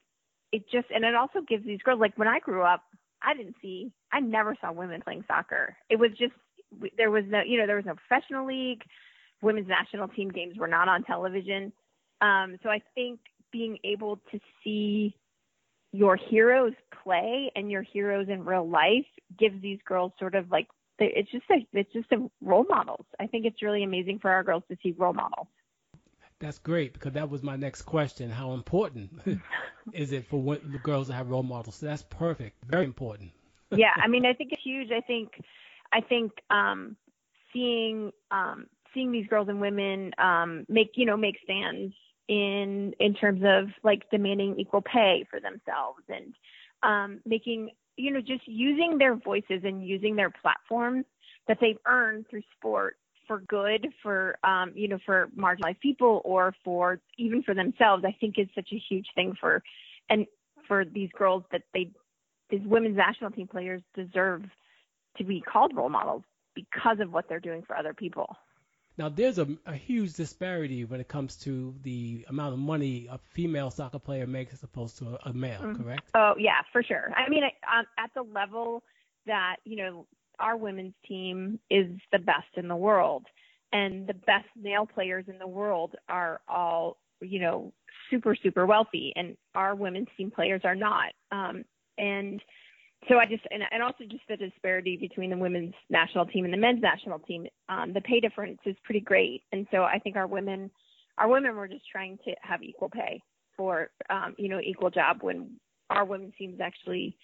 it 0.51 0.65
just 0.71 0.87
and 0.95 1.05
it 1.05 1.15
also 1.15 1.41
gives 1.41 1.65
these 1.65 1.81
girls 1.83 2.01
like 2.01 2.17
when 2.19 2.29
I 2.29 2.39
grew 2.39 2.62
up, 2.62 2.83
I 3.23 3.35
didn't 3.35 3.57
see, 3.62 3.93
I 4.12 4.21
never 4.21 4.57
saw 4.61 4.73
women 4.73 5.01
playing 5.03 5.25
soccer. 5.27 5.77
It 5.89 5.99
was 5.99 6.11
just 6.19 6.35
there 6.97 7.11
was 7.11 7.25
no, 7.29 7.43
you 7.43 7.59
know, 7.59 7.67
there 7.67 7.77
was 7.77 7.87
no 7.87 7.95
professional 7.95 8.47
league. 8.47 8.83
Women's 9.41 9.69
national 9.69 10.09
team 10.09 10.31
games 10.31 10.57
were 10.57 10.69
not 10.69 10.89
on 10.89 11.05
television. 11.05 11.73
Um, 12.21 12.59
so 12.62 12.69
I 12.69 12.81
think 12.95 13.21
being 13.53 13.79
able 13.85 14.17
to 14.31 14.41
see 14.62 15.15
your 15.92 16.16
heroes 16.16 16.72
play 17.02 17.52
and 17.54 17.70
your 17.70 17.82
heroes 17.82 18.28
in 18.28 18.44
real 18.44 18.68
life 18.68 19.06
gives 19.38 19.61
these 19.62 19.78
girls 19.87 20.12
sort 20.18 20.34
of 20.34 20.50
like 20.50 20.66
it's 20.99 21.30
just 21.30 21.44
a 21.50 21.66
it's 21.72 21.92
just 21.92 22.11
a 22.12 22.30
role 22.40 22.66
models. 22.68 23.04
I 23.20 23.26
think 23.26 23.44
it's 23.44 23.62
really 23.62 23.82
amazing 23.82 24.18
for 24.20 24.30
our 24.30 24.42
girls 24.42 24.62
to 24.70 24.76
see 24.82 24.94
role 24.96 25.12
models. 25.12 25.49
That's 26.38 26.58
great 26.58 26.92
because 26.92 27.12
that 27.12 27.30
was 27.30 27.42
my 27.42 27.56
next 27.56 27.82
question. 27.82 28.30
How 28.30 28.52
important 28.52 29.11
is 29.92 30.12
it 30.12 30.26
for 30.26 30.56
the 30.56 30.78
girls 30.78 31.08
to 31.08 31.14
have 31.14 31.28
role 31.28 31.42
models? 31.42 31.76
So 31.76 31.87
that's 31.87 32.02
perfect. 32.02 32.64
Very 32.64 32.84
important. 32.84 33.30
yeah, 33.70 33.92
I 33.96 34.08
mean, 34.08 34.26
I 34.26 34.32
think 34.32 34.52
it's 34.52 34.62
huge. 34.62 34.90
I 34.90 35.00
think, 35.00 35.30
I 35.92 36.00
think 36.00 36.32
um, 36.50 36.96
seeing 37.52 38.11
um, 38.30 38.66
seeing 38.92 39.12
these 39.12 39.26
girls 39.28 39.49
and 39.49 39.61
women 39.61 40.12
um, 40.18 40.66
make 40.68 40.92
you 40.96 41.06
know 41.06 41.16
make 41.16 41.37
stands 41.44 41.94
in 42.33 42.95
in 42.99 43.12
terms 43.12 43.43
of 43.45 43.69
like 43.85 44.09
demanding 44.11 44.59
equal 44.59 44.81
pay 44.81 45.27
for 45.29 45.39
themselves 45.39 46.01
and 46.09 46.33
um, 46.83 47.21
making 47.27 47.69
you 47.97 48.11
know 48.11 48.23
just 48.23 48.47
using 48.47 48.97
their 48.97 49.15
voices 49.17 49.61
and 49.65 49.87
using 49.87 50.17
their 50.17 50.31
platforms 50.31 51.05
that 51.47 51.59
they've 51.61 51.77
earned 51.87 52.25
through 52.31 52.41
sport 52.57 52.97
for 53.29 53.41
good 53.41 53.87
for 54.03 54.39
um, 54.45 54.73
you 54.75 54.89
know 54.89 54.99
for 55.05 55.29
marginalized 55.39 55.81
people 55.81 56.23
or 56.25 56.55
for 56.65 57.01
even 57.19 57.43
for 57.43 57.55
themselves 57.55 58.03
i 58.07 58.17
think 58.19 58.39
is 58.39 58.49
such 58.55 58.69
a 58.73 58.83
huge 58.89 59.07
thing 59.15 59.35
for 59.39 59.62
and 60.09 60.27
for 60.67 60.87
these 60.87 61.11
girls 61.19 61.45
that 61.53 61.62
they 61.75 61.91
these 62.49 62.62
women's 62.65 62.97
national 62.97 63.31
team 63.31 63.47
players 63.47 63.83
deserve 63.95 64.43
to 65.19 65.25
be 65.25 65.43
called 65.43 65.77
role 65.77 65.91
models 65.91 66.23
because 66.55 66.99
of 66.99 67.12
what 67.12 67.29
they're 67.29 67.41
doing 67.41 67.62
for 67.67 67.77
other 67.77 67.93
people 67.93 68.37
now, 68.99 69.08
there's 69.08 69.38
a, 69.38 69.49
a, 69.66 69.75
huge 69.75 70.14
disparity 70.14 70.84
when 70.84 71.00
it 71.00 71.08
comes 71.08 71.37
to 71.38 71.75
the 71.82 72.25
amount 72.28 72.52
of 72.52 72.58
money 72.58 73.08
a 73.11 73.18
female 73.18 73.70
soccer 73.70 73.99
player 73.99 74.26
makes 74.26 74.52
as 74.52 74.62
opposed 74.62 74.99
to 74.99 75.18
a, 75.25 75.30
a 75.30 75.32
male, 75.32 75.61
mm-hmm. 75.61 75.82
correct? 75.82 76.11
Oh, 76.14 76.34
yeah, 76.38 76.61
for 76.72 76.82
sure. 76.82 77.11
I 77.16 77.28
mean, 77.28 77.42
um, 77.44 77.84
at 77.99 78.11
the 78.14 78.22
level 78.22 78.82
that, 79.26 79.56
you 79.64 79.76
know, 79.76 80.06
our 80.38 80.56
women's 80.56 80.94
team 81.06 81.58
is 81.70 81.87
the 82.11 82.18
best 82.18 82.49
in 82.56 82.68
the 82.68 82.76
world. 82.76 83.26
and 83.72 84.06
the 84.06 84.14
best 84.14 84.49
male 84.61 84.87
players 84.87 85.25
in 85.28 85.38
the 85.38 85.46
world 85.46 85.94
are 86.08 86.40
all 86.49 86.99
you 87.20 87.40
know 87.40 87.72
super 88.11 88.37
super 88.37 88.66
wealthy 88.66 89.12
and 89.16 89.37
our 89.54 89.75
women's 89.75 90.08
team 90.16 90.30
players 90.30 90.61
are 90.64 90.75
not 90.75 91.12
um 91.30 91.64
and 91.99 92.42
so 93.09 93.18
I 93.18 93.26
just 93.26 93.42
and, 93.50 93.62
and 93.71 93.82
also 93.82 94.04
just 94.11 94.23
the 94.28 94.37
disparity 94.37 94.97
between 94.97 95.30
the 95.30 95.37
women's 95.37 95.75
national 95.90 96.26
team 96.26 96.44
and 96.44 96.52
the 96.52 96.59
men's 96.59 96.82
national 96.82 97.18
team 97.21 97.47
um 97.68 97.92
the 97.92 98.00
pay 98.00 98.21
difference 98.21 98.59
is 98.66 98.76
pretty 98.85 99.00
great 99.00 99.42
and 99.52 99.66
so 99.71 99.82
I 99.82 99.99
think 99.99 100.16
our 100.16 100.26
women 100.26 100.71
our 101.18 101.28
women 101.28 101.56
were 101.56 101.68
just 101.68 101.85
trying 101.90 102.18
to 102.25 102.32
have 102.42 102.62
equal 102.62 102.88
pay 102.90 103.21
for 103.56 103.90
um 104.11 104.35
you 104.38 104.49
know 104.49 104.61
equal 104.62 104.90
job 104.90 105.18
when 105.23 105.59
our 105.90 106.04
women's 106.04 106.35
team 106.37 106.54
is 106.54 106.61
actually 106.61 107.16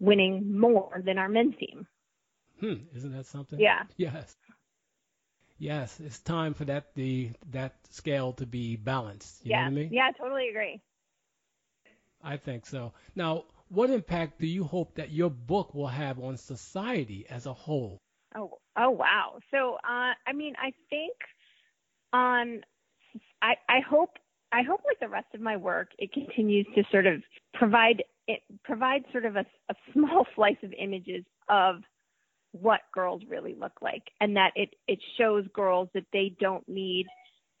winning 0.00 0.58
more 0.58 1.02
than 1.04 1.18
our 1.18 1.28
men's 1.28 1.54
team 1.58 1.86
Hmm, 2.60 2.88
isn't 2.94 3.12
that 3.12 3.26
something? 3.26 3.64
yeah 3.64 3.82
Yes. 3.96 4.36
Yes, 5.58 6.00
it's 6.00 6.20
time 6.20 6.54
for 6.54 6.64
that 6.66 6.94
the 6.94 7.30
that 7.50 7.74
scale 7.90 8.32
to 8.34 8.46
be 8.46 8.76
balanced. 8.76 9.44
You 9.46 9.50
yeah 9.50 9.58
know 9.60 9.62
what 9.62 9.68
I 9.68 9.70
mean? 9.74 9.94
yeah 9.94 10.10
totally 10.18 10.48
agree 10.48 10.80
I 12.22 12.36
think 12.36 12.66
so. 12.66 12.92
Now, 13.14 13.44
what 13.74 13.90
impact 13.90 14.40
do 14.40 14.46
you 14.46 14.64
hope 14.64 14.94
that 14.94 15.10
your 15.10 15.30
book 15.30 15.74
will 15.74 15.88
have 15.88 16.18
on 16.20 16.36
society 16.36 17.26
as 17.28 17.46
a 17.46 17.52
whole? 17.52 18.00
Oh, 18.36 18.58
oh 18.78 18.90
wow. 18.90 19.38
So, 19.50 19.74
uh, 19.74 20.14
I 20.26 20.32
mean, 20.34 20.54
I 20.58 20.72
think 20.90 21.14
on, 22.12 22.60
I, 23.42 23.54
I 23.68 23.80
hope, 23.88 24.10
I 24.52 24.62
hope 24.62 24.80
like 24.86 25.00
the 25.00 25.08
rest 25.08 25.26
of 25.34 25.40
my 25.40 25.56
work, 25.56 25.88
it 25.98 26.12
continues 26.12 26.66
to 26.74 26.84
sort 26.90 27.06
of 27.06 27.22
provide, 27.54 28.04
it 28.28 28.40
provides 28.62 29.04
sort 29.12 29.24
of 29.24 29.36
a, 29.36 29.44
a 29.68 29.74
small 29.92 30.26
slice 30.34 30.56
of 30.62 30.72
images 30.72 31.24
of 31.48 31.76
what 32.52 32.80
girls 32.92 33.22
really 33.28 33.56
look 33.58 33.82
like 33.82 34.04
and 34.20 34.36
that 34.36 34.52
it, 34.54 34.70
it 34.86 35.00
shows 35.18 35.44
girls 35.52 35.88
that 35.94 36.06
they 36.12 36.36
don't 36.38 36.68
need 36.68 37.06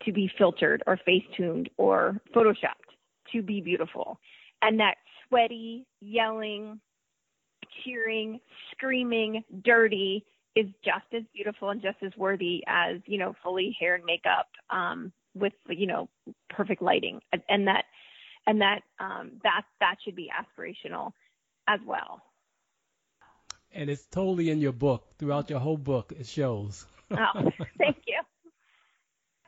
to 0.04 0.12
be 0.12 0.30
filtered 0.38 0.82
or 0.86 0.96
face 1.04 1.24
tuned 1.36 1.68
or 1.76 2.20
photoshopped 2.34 2.94
to 3.32 3.42
be 3.42 3.60
beautiful 3.60 4.20
and 4.62 4.78
that 4.78 4.96
sweaty, 5.34 5.84
yelling, 6.00 6.80
cheering, 7.84 8.38
screaming, 8.70 9.42
dirty 9.64 10.24
is 10.54 10.66
just 10.84 11.06
as 11.12 11.22
beautiful 11.34 11.70
and 11.70 11.82
just 11.82 11.96
as 12.04 12.12
worthy 12.16 12.62
as, 12.68 12.98
you 13.06 13.18
know, 13.18 13.34
fully 13.42 13.76
hair 13.80 13.96
and 13.96 14.04
makeup, 14.04 14.46
um, 14.70 15.12
with, 15.34 15.52
you 15.68 15.88
know, 15.88 16.08
perfect 16.50 16.80
lighting. 16.80 17.20
And 17.48 17.66
that, 17.66 17.84
and 18.46 18.60
that, 18.60 18.82
um, 19.00 19.32
that, 19.42 19.62
that 19.80 19.96
should 20.04 20.14
be 20.14 20.30
aspirational 20.30 21.10
as 21.66 21.80
well. 21.84 22.22
And 23.72 23.90
it's 23.90 24.06
totally 24.06 24.50
in 24.50 24.60
your 24.60 24.72
book. 24.72 25.08
Throughout 25.18 25.50
your 25.50 25.58
whole 25.58 25.76
book, 25.76 26.12
it 26.16 26.26
shows. 26.26 26.86
Oh, 27.10 27.50
thank 27.76 27.96
you. 28.03 28.03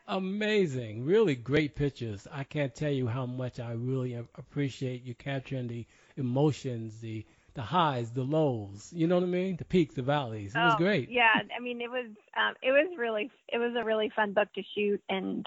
Amazing. 0.09 1.05
Really 1.05 1.35
great 1.37 1.75
pictures. 1.77 2.27
I 2.33 2.45
can't 2.45 2.75
tell 2.75 2.91
you 2.91 3.07
how 3.09 3.27
much 3.27 3.59
I 3.61 3.73
really 3.73 4.15
appreciate 4.15 5.03
you 5.05 5.15
capturing 5.15 5.69
the 5.69 5.87
emotions, 6.17 7.01
the 7.01 7.25
the 7.55 7.63
highs, 7.63 8.13
the 8.13 8.23
lows. 8.23 8.93
You 8.93 9.07
know 9.07 9.17
what 9.17 9.25
I 9.25 9.29
mean? 9.29 9.57
The 9.57 9.65
peaks, 9.65 9.95
the 9.95 10.03
valleys. 10.03 10.55
It 10.57 10.63
was 10.63 10.75
Oh, 10.75 10.77
great. 10.77 11.13
Yeah, 11.13 11.43
I 11.57 11.61
mean, 11.61 11.81
it 11.81 11.91
was 11.91 12.07
um, 12.37 12.55
it 12.63 12.71
was 12.73 12.89
really 12.99 13.31
it 13.49 13.59
was 13.59 13.75
a 13.79 13.85
really 13.85 14.11
fun 14.15 14.33
book 14.33 14.49
to 14.55 14.63
shoot, 14.75 15.03
and 15.09 15.47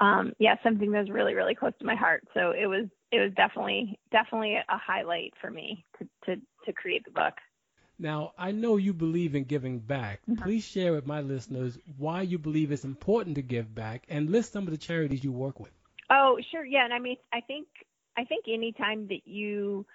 um, 0.00 0.32
yeah, 0.38 0.56
something 0.62 0.90
that 0.92 1.00
was 1.00 1.10
really 1.10 1.34
really 1.34 1.54
close 1.54 1.72
to 1.78 1.86
my 1.86 1.94
heart. 1.94 2.24
So 2.34 2.50
it 2.50 2.66
was 2.66 2.86
it 3.12 3.20
was 3.20 3.32
definitely 3.34 3.98
definitely 4.10 4.54
a 4.56 4.64
highlight 4.68 5.34
for 5.40 5.50
me 5.50 5.84
to 5.98 6.08
to 6.26 6.40
to 6.66 6.72
create 6.72 7.04
the 7.04 7.10
book. 7.10 7.34
Now, 7.98 8.32
I 8.38 8.52
know 8.52 8.76
you 8.76 8.94
believe 8.94 9.34
in 9.34 9.44
giving 9.44 9.80
back. 9.80 10.20
Mhm. 10.26 10.42
Please 10.42 10.64
share 10.64 10.92
with 10.92 11.06
my 11.06 11.20
listeners 11.20 11.78
why 11.96 12.22
you 12.22 12.38
believe 12.38 12.70
it's 12.70 12.84
important 12.84 13.36
to 13.36 13.42
give 13.42 13.74
back 13.74 14.04
and 14.08 14.30
list 14.30 14.52
some 14.52 14.64
of 14.64 14.70
the 14.70 14.78
charities 14.78 15.24
you 15.24 15.32
work 15.32 15.58
with. 15.58 15.72
Oh, 16.10 16.38
sure. 16.50 16.64
Yeah, 16.64 16.84
and 16.84 16.94
I 16.94 16.98
mean, 16.98 17.16
I 17.32 17.40
think 17.40 17.66
I 18.16 18.24
think 18.24 18.46
anytime 18.48 19.08
that 19.08 19.26
you 19.26 19.86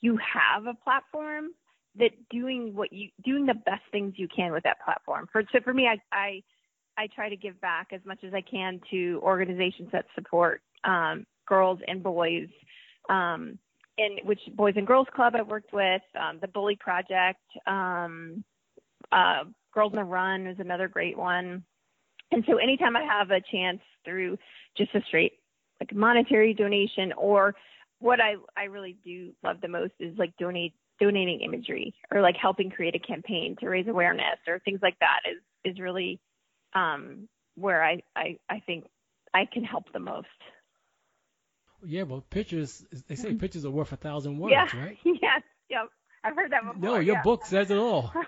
you 0.00 0.16
have 0.18 0.66
a 0.66 0.74
platform, 0.74 1.48
that 1.96 2.10
doing 2.30 2.74
what 2.74 2.92
you 2.92 3.10
doing 3.24 3.46
the 3.46 3.54
best 3.54 3.82
things 3.90 4.14
you 4.16 4.28
can 4.28 4.52
with 4.52 4.64
that 4.64 4.80
platform. 4.84 5.28
For 5.32 5.42
so 5.52 5.60
for 5.60 5.74
me, 5.74 5.86
I 5.86 6.00
I 6.12 6.42
I 6.96 7.08
try 7.08 7.28
to 7.28 7.36
give 7.36 7.60
back 7.60 7.88
as 7.92 8.00
much 8.04 8.22
as 8.24 8.32
I 8.32 8.40
can 8.40 8.80
to 8.90 9.20
organizations 9.22 9.90
that 9.92 10.06
support 10.14 10.62
um, 10.84 11.26
girls 11.46 11.80
and 11.86 12.02
boys. 12.02 12.48
Um, 13.08 13.58
in 13.98 14.18
which 14.24 14.40
Boys 14.54 14.74
and 14.76 14.86
Girls 14.86 15.06
Club 15.14 15.34
I 15.36 15.42
worked 15.42 15.72
with, 15.72 16.02
um, 16.18 16.38
the 16.40 16.48
Bully 16.48 16.76
Project, 16.76 17.40
um, 17.66 18.44
uh, 19.12 19.44
Girls 19.72 19.92
in 19.92 19.98
the 19.98 20.04
Run 20.04 20.46
is 20.46 20.58
another 20.58 20.88
great 20.88 21.16
one. 21.16 21.64
And 22.32 22.44
so 22.48 22.56
anytime 22.56 22.96
I 22.96 23.04
have 23.04 23.30
a 23.30 23.40
chance 23.52 23.80
through 24.04 24.38
just 24.76 24.94
a 24.94 25.00
straight 25.06 25.34
like 25.80 25.94
monetary 25.94 26.54
donation 26.54 27.12
or 27.16 27.54
what 27.98 28.20
I, 28.20 28.34
I 28.56 28.64
really 28.64 28.96
do 29.04 29.32
love 29.42 29.60
the 29.60 29.68
most 29.68 29.92
is 30.00 30.16
like 30.18 30.36
donate 30.38 30.74
donating 31.00 31.40
imagery 31.40 31.92
or 32.12 32.20
like 32.20 32.36
helping 32.36 32.70
create 32.70 32.94
a 32.94 32.98
campaign 33.00 33.56
to 33.58 33.68
raise 33.68 33.88
awareness 33.88 34.38
or 34.46 34.60
things 34.60 34.78
like 34.80 34.96
that 35.00 35.20
is 35.28 35.72
is 35.72 35.80
really 35.80 36.20
um 36.74 37.28
where 37.56 37.84
I, 37.84 38.00
I, 38.16 38.38
I 38.48 38.60
think 38.60 38.86
I 39.32 39.46
can 39.52 39.64
help 39.64 39.92
the 39.92 40.00
most. 40.00 40.26
Yeah, 41.86 42.02
well, 42.02 42.24
pictures, 42.30 42.84
they 43.08 43.14
say 43.16 43.28
mm-hmm. 43.28 43.38
pictures 43.38 43.64
are 43.64 43.70
worth 43.70 43.92
a 43.92 43.96
thousand 43.96 44.38
words, 44.38 44.52
yeah. 44.52 44.68
right? 44.78 44.98
yes. 45.04 45.42
Yep. 45.70 45.88
I've 46.24 46.36
heard 46.36 46.52
that 46.52 46.62
before. 46.64 46.80
No, 46.80 46.94
your 46.96 47.16
yeah. 47.16 47.22
book 47.22 47.44
says 47.46 47.70
it 47.70 47.78
all. 47.78 48.12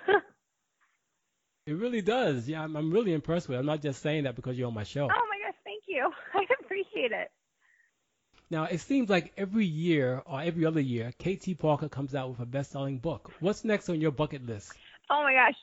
It 1.66 1.72
really 1.72 2.00
does. 2.00 2.48
Yeah, 2.48 2.62
I'm, 2.62 2.76
I'm 2.76 2.92
really 2.92 3.12
impressed 3.12 3.48
with 3.48 3.56
it. 3.56 3.58
I'm 3.58 3.66
not 3.66 3.82
just 3.82 4.00
saying 4.00 4.22
that 4.24 4.36
because 4.36 4.56
you're 4.56 4.68
on 4.68 4.74
my 4.74 4.84
show. 4.84 5.04
oh 5.04 5.08
my 5.08 5.38
gosh, 5.44 5.56
thank 5.64 5.82
you. 5.88 6.10
I 6.34 6.46
appreciate 6.62 7.10
it. 7.10 7.28
Now, 8.50 8.64
it 8.64 8.78
seems 8.78 9.10
like 9.10 9.32
every 9.36 9.66
year 9.66 10.22
or 10.24 10.40
every 10.40 10.64
other 10.64 10.80
year, 10.80 11.12
Kate 11.18 11.40
T. 11.40 11.54
Parker 11.54 11.88
comes 11.88 12.14
out 12.14 12.30
with 12.30 12.38
a 12.38 12.46
best-selling 12.46 12.98
book. 12.98 13.32
What's 13.40 13.64
next 13.64 13.88
on 13.88 14.00
your 14.00 14.12
bucket 14.12 14.46
list? 14.46 14.72
Oh 15.10 15.24
my 15.24 15.32
gosh. 15.32 15.56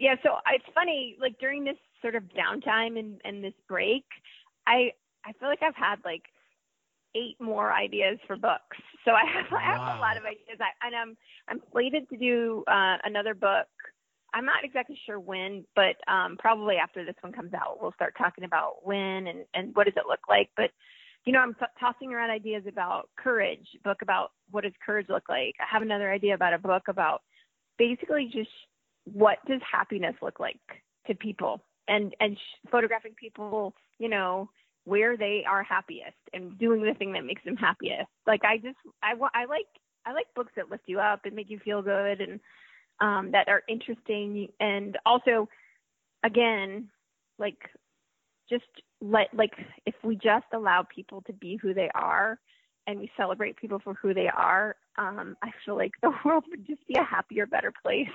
Yeah, 0.00 0.16
so 0.24 0.30
it's 0.52 0.64
funny, 0.74 1.16
like 1.20 1.38
during 1.38 1.62
this 1.62 1.76
sort 2.02 2.16
of 2.16 2.24
downtime 2.24 2.98
and, 2.98 3.20
and 3.24 3.44
this 3.44 3.54
break, 3.68 4.04
I 4.66 4.90
I 5.24 5.32
feel 5.38 5.48
like 5.48 5.62
I've 5.62 5.76
had 5.76 5.96
like 6.04 6.22
eight 7.14 7.36
more 7.40 7.72
ideas 7.72 8.18
for 8.26 8.36
books. 8.36 8.76
So 9.04 9.12
I 9.12 9.24
have, 9.32 9.46
I 9.52 9.62
have 9.62 9.96
a 9.96 10.00
lot 10.00 10.16
of 10.16 10.24
ideas. 10.24 10.58
I, 10.60 10.86
and 10.86 10.94
I'm 10.94 11.16
I'm 11.48 11.60
slated 11.72 12.08
to 12.10 12.16
do 12.16 12.64
uh, 12.68 12.96
another 13.04 13.34
book. 13.34 13.66
I'm 14.32 14.44
not 14.44 14.64
exactly 14.64 14.98
sure 15.06 15.18
when, 15.18 15.64
but 15.74 15.96
um, 16.06 16.36
probably 16.38 16.76
after 16.76 17.04
this 17.04 17.16
one 17.20 17.32
comes 17.32 17.52
out, 17.52 17.78
we'll 17.80 17.92
start 17.92 18.14
talking 18.16 18.44
about 18.44 18.84
when 18.86 19.26
and 19.26 19.44
and 19.54 19.74
what 19.74 19.84
does 19.84 19.94
it 19.96 20.08
look 20.08 20.28
like. 20.28 20.50
But 20.56 20.70
you 21.24 21.32
know, 21.32 21.40
I'm 21.40 21.54
t- 21.54 21.66
tossing 21.78 22.12
around 22.12 22.30
ideas 22.30 22.64
about 22.66 23.10
courage, 23.16 23.66
book 23.84 23.98
about 24.02 24.30
what 24.50 24.64
does 24.64 24.72
courage 24.84 25.06
look 25.08 25.28
like. 25.28 25.54
I 25.60 25.64
have 25.70 25.82
another 25.82 26.10
idea 26.10 26.34
about 26.34 26.54
a 26.54 26.58
book 26.58 26.84
about 26.88 27.22
basically 27.78 28.30
just 28.32 28.50
what 29.04 29.38
does 29.46 29.60
happiness 29.70 30.14
look 30.22 30.40
like 30.40 30.60
to 31.06 31.14
people 31.14 31.62
and 31.88 32.14
and 32.20 32.36
sh- 32.36 32.68
photographing 32.70 33.14
people, 33.18 33.74
you 33.98 34.08
know, 34.08 34.48
where 34.90 35.16
they 35.16 35.44
are 35.48 35.62
happiest 35.62 36.18
and 36.34 36.58
doing 36.58 36.82
the 36.82 36.94
thing 36.94 37.12
that 37.12 37.24
makes 37.24 37.44
them 37.44 37.56
happiest. 37.56 38.08
Like 38.26 38.44
I 38.44 38.56
just 38.56 38.76
I 39.02 39.12
I 39.32 39.44
like 39.44 39.66
I 40.04 40.12
like 40.12 40.26
books 40.34 40.52
that 40.56 40.68
lift 40.68 40.82
you 40.86 40.98
up 40.98 41.20
and 41.24 41.34
make 41.36 41.48
you 41.48 41.60
feel 41.60 41.80
good 41.80 42.20
and 42.20 42.40
um 43.00 43.30
that 43.30 43.48
are 43.48 43.62
interesting 43.68 44.48
and 44.58 44.98
also 45.06 45.48
again 46.24 46.88
like 47.38 47.58
just 48.48 48.64
let 49.00 49.32
like 49.32 49.52
if 49.86 49.94
we 50.02 50.16
just 50.16 50.46
allow 50.52 50.84
people 50.94 51.22
to 51.22 51.32
be 51.32 51.56
who 51.62 51.72
they 51.72 51.88
are 51.94 52.38
and 52.88 52.98
we 52.98 53.10
celebrate 53.16 53.56
people 53.56 53.78
for 53.82 53.94
who 53.94 54.12
they 54.12 54.28
are 54.28 54.74
um 54.98 55.36
i 55.42 55.50
feel 55.64 55.76
like 55.76 55.92
the 56.02 56.12
world 56.24 56.44
would 56.50 56.66
just 56.66 56.86
be 56.86 56.94
a 56.98 57.04
happier 57.04 57.46
better 57.46 57.72
place 57.82 58.08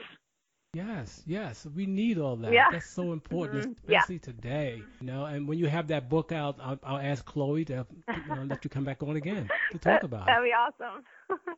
Yes, 0.75 1.23
yes, 1.25 1.65
we 1.75 1.85
need 1.85 2.17
all 2.17 2.35
that. 2.37 2.51
Yeah. 2.51 2.65
That's 2.71 2.89
so 2.89 3.13
important, 3.13 3.63
Mhm. 3.65 3.75
Yeah. 3.87 3.99
especially 3.99 4.19
today. 4.19 4.83
You 4.99 5.07
know, 5.07 5.25
and 5.25 5.47
when 5.47 5.57
you 5.57 5.67
have 5.67 5.87
that 5.87 6.09
book 6.09 6.31
out, 6.31 6.59
I'll, 6.61 6.79
I'll 6.83 6.97
ask 7.11 7.23
Chloe 7.25 7.65
to 7.65 7.85
you 8.27 8.35
know, 8.35 8.43
let 8.43 8.63
you 8.65 8.69
come 8.69 8.83
back 8.83 9.01
on 9.01 9.15
again 9.15 9.47
to 9.71 9.77
talk 9.79 10.03
about 10.09 10.25
that'd 10.27 10.43
it. 10.43 10.49
be 10.49 10.53
awesome 10.53 11.03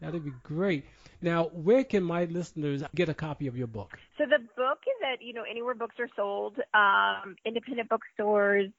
That'd 0.00 0.24
be 0.24 0.32
great. 0.42 0.84
Now, 1.22 1.44
where 1.52 1.84
can 1.84 2.02
my 2.02 2.24
listeners 2.24 2.82
get 2.94 3.08
a 3.08 3.14
copy 3.14 3.46
of 3.46 3.56
your 3.56 3.68
book? 3.68 3.96
So 4.18 4.24
the 4.26 4.40
book 4.56 4.78
is 4.92 4.98
at 5.12 5.22
you 5.22 5.32
know 5.32 5.44
anywhere 5.48 5.74
books 5.74 5.94
are 6.00 6.08
sold, 6.16 6.58
um, 6.74 7.36
independent 7.46 7.88
bookstores, 7.88 8.70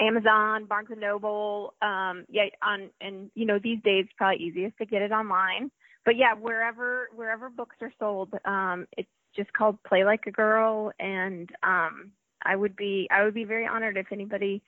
Amazon, 0.00 0.66
Barnes 0.66 0.88
and 0.90 1.00
Noble. 1.00 1.74
Um, 1.80 2.24
yeah, 2.28 2.46
on 2.62 2.90
and 3.00 3.30
you 3.34 3.46
know 3.46 3.58
these 3.62 3.80
days 3.84 4.06
probably 4.18 4.44
easiest 4.44 4.76
to 4.78 4.86
get 4.86 5.00
it 5.02 5.12
online. 5.12 5.70
But 6.04 6.16
yeah, 6.16 6.34
wherever 6.34 7.08
wherever 7.14 7.48
books 7.48 7.76
are 7.80 7.92
sold, 7.98 8.34
um, 8.44 8.86
it's 8.96 9.08
just 9.34 9.52
called 9.52 9.82
Play 9.84 10.04
Like 10.04 10.26
a 10.26 10.30
Girl, 10.30 10.92
and 10.98 11.48
um, 11.62 12.12
I 12.42 12.56
would 12.56 12.76
be 12.76 13.08
I 13.10 13.24
would 13.24 13.34
be 13.34 13.44
very 13.44 13.66
honored 13.66 13.96
if 13.96 14.12
anybody 14.12 14.62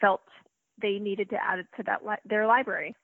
felt 0.00 0.22
they 0.80 0.98
needed 0.98 1.30
to 1.30 1.36
add 1.36 1.58
it 1.58 1.66
to 1.76 1.82
that 1.84 2.04
li- 2.04 2.16
their 2.24 2.46
library. 2.46 2.94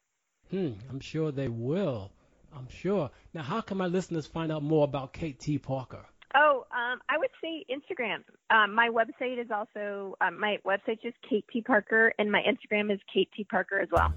Hmm, 0.50 0.72
I'm 0.88 1.00
sure 1.00 1.32
they 1.32 1.48
will. 1.48 2.12
I'm 2.56 2.68
sure. 2.70 3.10
Now, 3.34 3.42
how 3.42 3.60
can 3.60 3.76
my 3.76 3.86
listeners 3.86 4.26
find 4.26 4.50
out 4.50 4.62
more 4.62 4.84
about 4.84 5.12
Kate 5.12 5.38
T. 5.38 5.58
Parker? 5.58 6.06
Oh, 6.34 6.66
um, 6.70 7.00
I 7.08 7.18
would 7.18 7.30
say 7.42 7.64
Instagram. 7.70 8.22
Um, 8.50 8.74
my 8.74 8.88
website 8.88 9.40
is 9.40 9.50
also 9.50 10.16
um, 10.20 10.40
my 10.40 10.58
website 10.66 10.98
is 11.04 11.14
Kate 11.28 11.44
T 11.52 11.60
Parker, 11.60 12.12
and 12.18 12.30
my 12.32 12.42
Instagram 12.42 12.92
is 12.92 13.00
Kate 13.12 13.28
T 13.36 13.44
Parker 13.44 13.78
as 13.78 13.88
well. 13.92 14.12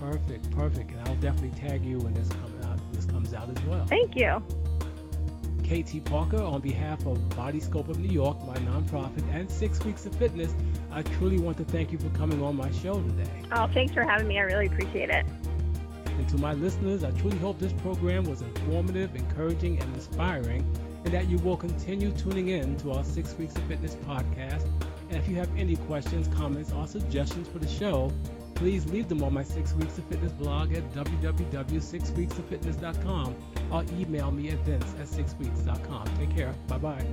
Perfect, 0.00 0.50
perfect. 0.52 0.90
And 0.90 1.08
I'll 1.08 1.16
definitely 1.16 1.58
tag 1.58 1.84
you 1.84 1.98
when 1.98 2.14
this 2.14 2.28
comes 2.28 2.57
comes 3.18 3.34
out 3.34 3.48
as 3.50 3.64
well. 3.64 3.84
Thank 3.86 4.14
you. 4.14 4.40
Kate 5.64 5.86
T. 5.86 5.98
Parker, 5.98 6.40
on 6.40 6.60
behalf 6.60 7.04
of 7.04 7.28
Body 7.30 7.60
Sculpt 7.60 7.88
of 7.88 7.98
New 7.98 8.08
York, 8.08 8.42
my 8.46 8.54
nonprofit, 8.58 9.24
and 9.34 9.50
Six 9.50 9.84
Weeks 9.84 10.06
of 10.06 10.14
Fitness, 10.14 10.54
I 10.92 11.02
truly 11.02 11.40
want 11.40 11.56
to 11.56 11.64
thank 11.64 11.90
you 11.90 11.98
for 11.98 12.08
coming 12.10 12.40
on 12.42 12.54
my 12.54 12.70
show 12.70 12.94
today. 12.94 13.42
Oh, 13.50 13.66
thanks 13.74 13.92
for 13.92 14.04
having 14.04 14.28
me. 14.28 14.38
I 14.38 14.42
really 14.42 14.66
appreciate 14.66 15.10
it. 15.10 15.26
And 16.06 16.28
to 16.28 16.38
my 16.38 16.54
listeners, 16.54 17.02
I 17.02 17.10
truly 17.10 17.38
hope 17.38 17.58
this 17.58 17.72
program 17.72 18.22
was 18.22 18.40
informative, 18.40 19.14
encouraging, 19.16 19.80
and 19.82 19.94
inspiring, 19.96 20.64
and 21.04 21.12
that 21.12 21.28
you 21.28 21.38
will 21.38 21.56
continue 21.56 22.12
tuning 22.12 22.48
in 22.48 22.76
to 22.78 22.92
our 22.92 23.02
Six 23.02 23.36
Weeks 23.36 23.56
of 23.56 23.64
Fitness 23.64 23.96
podcast. 24.06 24.64
And 25.10 25.16
if 25.16 25.28
you 25.28 25.34
have 25.36 25.50
any 25.58 25.74
questions, 25.74 26.28
comments, 26.28 26.70
or 26.72 26.86
suggestions 26.86 27.48
for 27.48 27.58
the 27.58 27.68
show, 27.68 28.12
please 28.58 28.84
leave 28.86 29.08
them 29.08 29.22
on 29.22 29.32
my 29.32 29.44
Six 29.44 29.72
Weeks 29.74 29.96
of 29.98 30.04
Fitness 30.04 30.32
blog 30.32 30.74
at 30.74 30.82
www.sixweeksoffitness.com 30.92 33.36
or 33.70 33.84
email 33.98 34.32
me 34.32 34.50
at 34.50 34.58
vince 34.58 34.94
at 34.98 35.06
sixweeks.com. 35.06 36.06
Take 36.18 36.36
care. 36.36 36.52
Bye 36.66 36.78
bye. 36.78 37.06